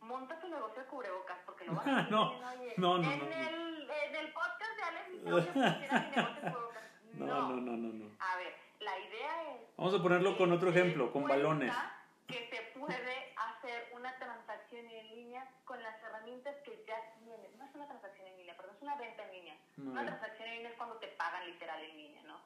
[0.00, 3.90] monta tu negocio de cubrebocas, porque lo vas a no, no, no, en, no, el,
[3.90, 6.80] en el podcast de Alex y yo quisiera mi negocio de cubrebocas.
[7.14, 8.16] No, no, no, no, no.
[8.20, 9.76] A ver, la idea es...
[9.76, 11.74] Vamos a ponerlo con otro ejemplo, con balones.
[12.28, 17.52] Que se puede hacer una transacción en línea con las herramientas que ya tienes.
[17.56, 19.56] No es una transacción en línea, perdón, es una venta en línea.
[19.76, 22.40] Muy Una transacción en línea es cuando te pagan literal en línea, ¿no?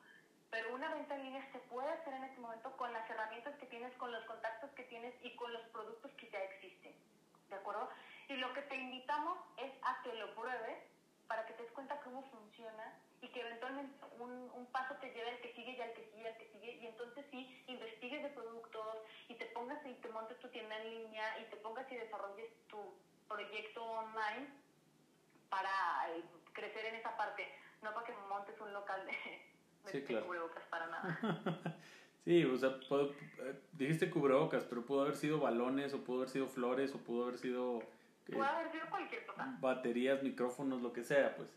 [0.51, 3.67] Pero una venta en línea se puede hacer en este momento con las herramientas que
[3.67, 6.95] tienes, con los contactos que tienes y con los productos que ya existen.
[7.49, 7.89] ¿De acuerdo?
[8.29, 10.79] Y lo que te invitamos es a que lo pruebes
[11.29, 15.31] para que te des cuenta cómo funciona y que eventualmente un, un paso te lleve
[15.31, 18.23] al que sigue y al que sigue y al que sigue y entonces sí investigues
[18.23, 21.91] de productos y te pongas y te montes tu tienda en línea y te pongas
[21.91, 22.93] y desarrolles tu
[23.29, 24.49] proyecto online
[25.49, 27.49] para eh, crecer en esa parte,
[27.83, 29.13] no para que montes un local de,
[29.85, 30.27] de, Sí, claro.
[30.27, 31.19] cubrebocas para nada.
[32.25, 33.11] Sí, o sea, puedo-
[33.41, 37.25] eh, dijiste cubrebocas, pero pudo haber sido balones, o pudo haber sido flores, o pudo
[37.25, 37.81] haber sido
[38.29, 41.49] eh, haber sido cualquier cosa, baterías, micrófonos, lo que sea, pues.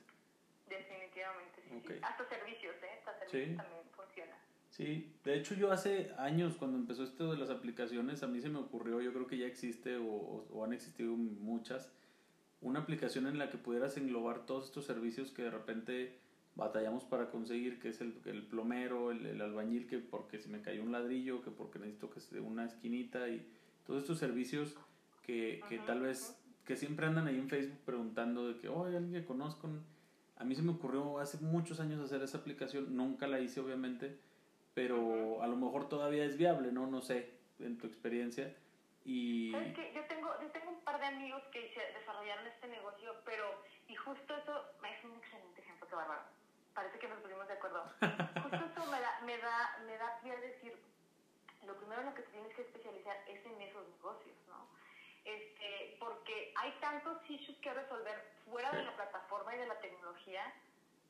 [0.69, 1.61] definitivamente.
[1.87, 1.93] Sí.
[2.01, 2.89] Hasta servicios, ¿eh?
[2.99, 3.55] Hasta servicios Sí.
[3.55, 4.35] también funciona.
[4.69, 8.49] Sí, de hecho yo hace años cuando empezó esto de las aplicaciones, a mí se
[8.49, 11.89] me ocurrió, yo creo que ya existe o, o- o han existido muchas,
[12.61, 16.19] una aplicación en la que pudieras englobar todos estos servicios que de repente
[16.57, 20.61] batallamos para conseguir, que es el, el plomero, el, el albañil, que porque se me
[20.61, 23.47] cayó un ladrillo, que porque necesito que esté una esquinita y
[23.85, 24.75] todos estos servicios
[25.23, 26.35] que, que tal vez,
[26.65, 29.69] que siempre andan ahí en Facebook preguntando de que, oh, alguien que conozco.
[30.37, 34.17] A mí se me ocurrió hace muchos años hacer esa aplicación, nunca la hice obviamente,
[34.73, 36.87] pero a lo mejor todavía es viable, ¿no?
[36.87, 38.55] No sé, en tu experiencia.
[39.05, 39.93] Y ¿Sabes qué?
[39.95, 43.45] Yo tengo, yo tengo un par de amigos que se desarrollaron este negocio, pero,
[43.87, 46.36] y justo eso es un excelente ejemplo, qué bárbaro.
[46.77, 47.83] Parece que nos pusimos de acuerdo.
[48.43, 50.77] Justo eso me da, me da, me da pie a decir,
[51.65, 54.67] lo primero en lo que te tienes que especializar es en esos negocios, ¿no?
[55.25, 60.53] Este, porque hay tantos issues que resolver fuera de la plataforma y de la tecnología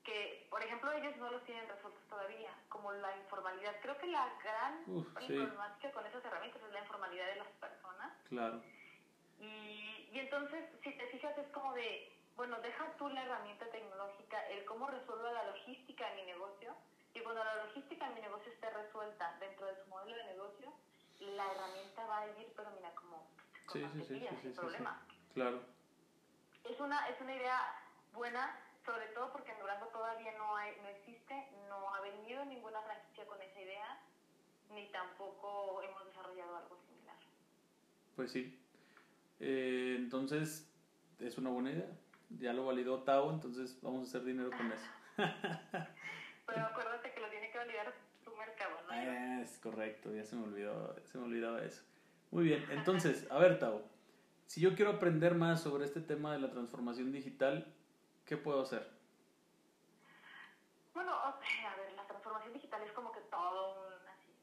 [0.05, 3.75] que, por ejemplo, ellos no los tienen resueltos todavía, como la informalidad.
[3.81, 5.33] Creo que la gran Uf, sí.
[5.35, 8.13] problemática con esas herramientas es la informalidad de las personas.
[8.29, 8.63] claro,
[9.41, 14.47] Y, y entonces, si te fijas, es como de, bueno, deja tú la herramienta tecnológica,
[14.49, 16.75] el cómo resuelvo la logística de mi negocio,
[17.15, 20.71] y cuando la logística de mi negocio esté resuelta dentro de su modelo de negocio,
[21.19, 23.27] la herramienta va a ir, pero mira, como
[23.65, 25.01] con Sí, sí, sin problema.
[25.33, 25.63] claro.
[26.63, 27.59] Es una, es una idea
[28.13, 31.33] buena, sobre todo porque en Durango todavía no, hay, no existe,
[31.67, 33.99] no ha venido ninguna franquicia con esa idea,
[34.69, 37.15] ni tampoco hemos desarrollado algo similar.
[38.15, 38.63] Pues sí.
[39.39, 40.69] Eh, entonces,
[41.19, 41.89] es una buena idea.
[42.29, 44.87] Ya lo validó Tao, entonces vamos a hacer dinero con eso.
[46.45, 48.89] Pero acuérdate que lo tiene que validar tu mercado, ¿no?
[48.89, 51.83] Ah, es correcto, ya se me olvidó, se me olvidaba eso.
[52.31, 53.81] Muy bien, entonces, a ver, Tao,
[54.45, 57.73] si yo quiero aprender más sobre este tema de la transformación digital,
[58.25, 58.87] ¿qué puedo hacer?
[60.93, 64.33] Bueno, o sea, a ver, la transformación digital es como que todo un, así,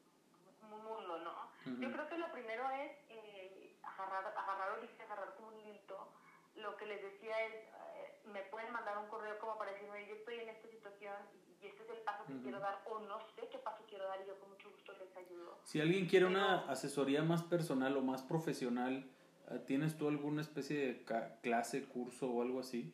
[0.61, 1.71] un mundo, ¿no?
[1.71, 1.81] Ujú.
[1.81, 6.11] Yo creo que lo primero es eh, agarrar, agarrar ahorita, agarrar como un hilito.
[6.55, 10.15] Lo que les decía es, eh, me pueden mandar un correo como para decirme, yo
[10.15, 11.15] estoy en esta situación
[11.61, 14.21] y este es el paso que quiero dar o no sé qué paso quiero dar
[14.21, 15.57] y yo con mucho gusto les ayudo.
[15.63, 19.09] Si alguien quiere una asesoría más personal o más profesional,
[19.49, 22.93] eh, ¿tienes tú alguna especie de clase, curso o algo así?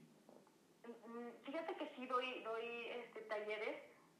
[1.08, 3.78] Mm, Fíjate que sí doy, doy este, talleres.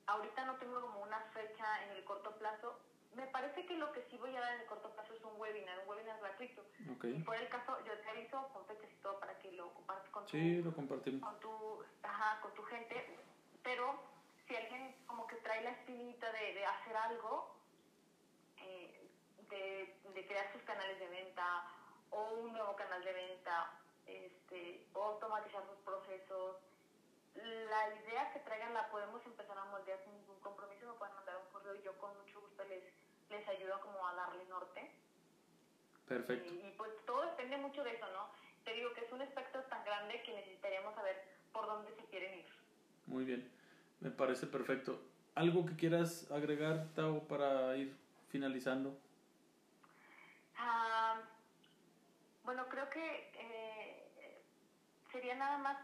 [0.08, 2.78] Ahorita no tengo como una fecha en el corto plazo.
[3.16, 5.40] Me parece que lo que sí voy a dar en el corto plazo es un
[5.40, 6.64] webinar, un webinar gratuito.
[7.02, 10.26] Si fuera el caso, yo te aviso fechas y todo para que lo compartas con
[10.26, 11.22] tu, Sí, lo compartimos.
[11.30, 13.20] con tu, ajá, con tu gente.
[13.64, 14.00] Pero
[14.48, 17.56] si alguien como que trae la espinita de, de hacer algo,
[18.58, 19.10] eh,
[19.50, 21.68] de, de crear sus canales de venta
[22.12, 23.74] o un nuevo canal de venta,
[24.06, 26.58] este, o automatizar sus procesos,
[27.36, 31.38] la idea que traigan la podemos empezar a moldear sin ningún compromiso, me pueden mandar
[31.38, 32.84] un correo y yo con mucho gusto les,
[33.32, 34.92] les ayudo como a darle norte.
[36.08, 36.54] Perfecto.
[36.54, 38.30] Y, y, pues todo depende mucho de eso, ¿no?
[38.64, 42.40] Te digo que es un espectro tan grande que necesitaríamos saber por dónde se quieren
[42.40, 42.46] ir.
[43.08, 43.50] Muy bien.
[44.02, 45.00] Me parece perfecto.
[45.36, 47.96] ¿Algo que quieras agregar, Tao, para ir
[48.30, 49.00] finalizando?
[50.58, 51.22] Ah,
[52.44, 54.44] bueno, creo que eh,
[55.12, 55.78] sería nada más,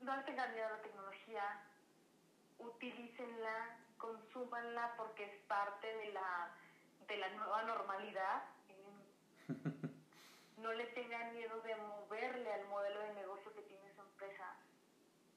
[0.00, 1.62] no le tengan miedo a la tecnología,
[2.58, 6.50] utilícenla, consúmanla porque es parte de la,
[7.08, 8.42] de la nueva normalidad.
[10.56, 14.56] No le tengan miedo de moverle al modelo de negocio que tiene su empresa,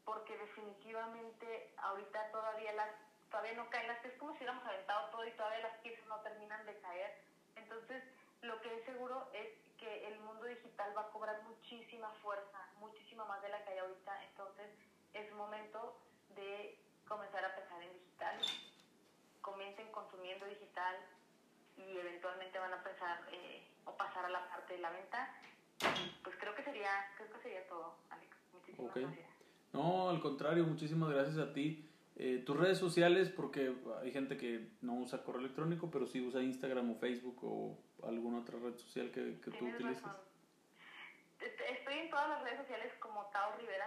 [0.05, 2.91] porque definitivamente ahorita todavía las
[3.29, 6.19] todavía no caen las es como si hubiéramos aventado todo y todavía las piezas no
[6.21, 7.17] terminan de caer.
[7.55, 8.03] Entonces,
[8.41, 13.25] lo que es seguro es que el mundo digital va a cobrar muchísima fuerza, muchísima
[13.25, 14.23] más de la que hay ahorita.
[14.25, 14.69] Entonces,
[15.13, 15.99] es momento
[16.29, 18.06] de comenzar a pensar en digital.
[19.41, 20.95] Comiencen consumiendo digital
[21.77, 25.33] y eventualmente van a pensar eh, o pasar a la parte de la venta.
[26.23, 28.35] pues creo que sería, creo que sería todo, Alex.
[28.53, 29.27] Muchísimas gracias.
[29.73, 31.87] No, al contrario, muchísimas gracias a ti.
[32.19, 36.41] Eh, tus redes sociales, porque hay gente que no usa correo electrónico, pero sí usa
[36.41, 40.03] Instagram o Facebook o alguna otra red social que, que tú utilices.
[41.39, 43.85] Estoy en todas las redes sociales como Tao Rivera.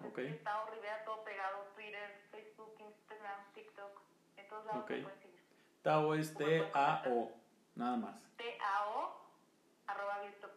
[0.00, 0.40] Okay.
[0.42, 4.00] Tao Rivera, todo pegado, Twitter, Facebook, Instagram, TikTok,
[4.36, 5.06] en todos lados okay.
[5.82, 7.32] Tao es T-A-O,
[7.74, 8.36] nada más.
[8.36, 9.20] T-A-O,
[9.86, 10.48] arroba virtu...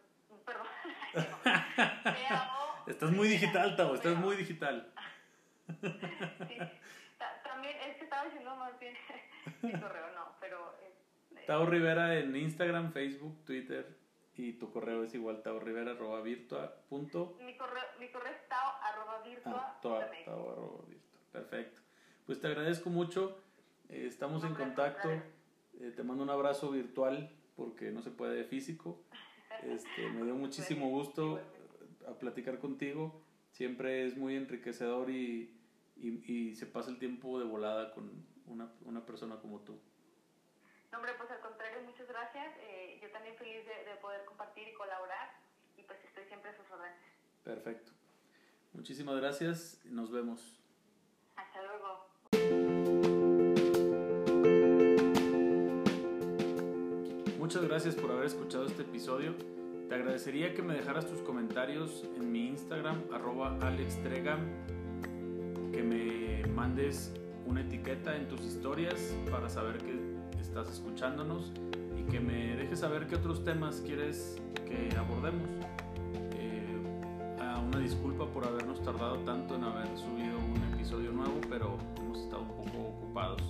[0.44, 0.66] Perdón.
[2.04, 2.90] T-A-O.
[2.90, 4.92] Estás muy digital, Tao, estás muy digital.
[5.80, 6.58] sí.
[7.42, 8.94] También, es que estaba diciendo más bien
[9.62, 10.74] mi correo, no, pero...
[10.82, 14.05] Eh, Tao Rivera en Instagram, Facebook, Twitter
[14.36, 17.36] y tu correo es igual taorrivera arroba virtua punto.
[17.40, 19.52] Mi correo, mi correo es tao arroba virtua.
[19.54, 21.20] Ah, tao, arroba virtua.
[21.32, 21.80] Perfecto.
[22.26, 23.38] Pues te agradezco mucho.
[23.88, 25.10] Eh, estamos en contacto.
[25.80, 29.02] Eh, te mando un abrazo virtual porque no se puede físico.
[29.62, 31.40] Este, me dio muchísimo gusto
[32.06, 33.22] a platicar contigo.
[33.52, 35.56] Siempre es muy enriquecedor y,
[35.96, 39.80] y, se pasa el tiempo de volada con una, una persona como tú.
[40.96, 42.56] No, hombre, pues al contrario, muchas gracias.
[42.58, 45.28] Eh, yo también feliz de, de, poder compartir y colaborar
[45.76, 46.96] y pues estoy siempre a sus órdenes.
[47.44, 47.92] Perfecto.
[48.72, 50.58] Muchísimas gracias nos vemos.
[51.36, 52.08] Hasta luego.
[57.38, 59.34] Muchas gracias por haber escuchado este episodio.
[59.90, 63.58] Te agradecería que me dejaras tus comentarios en mi Instagram, arroba
[65.72, 67.12] que me mandes
[67.44, 70.05] una etiqueta en tus historias para saber que
[70.60, 71.52] estás escuchándonos
[71.98, 75.50] y que me dejes saber qué otros temas quieres que abordemos.
[76.32, 76.78] Eh,
[77.68, 82.42] una disculpa por habernos tardado tanto en haber subido un episodio nuevo, pero hemos estado
[82.42, 83.42] un poco ocupados.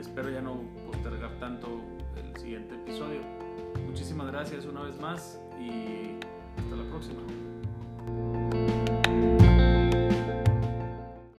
[0.00, 1.80] espero ya no postergar tanto
[2.16, 3.20] el siguiente episodio.
[3.86, 6.16] Muchísimas gracias una vez más y
[6.58, 7.20] hasta la próxima.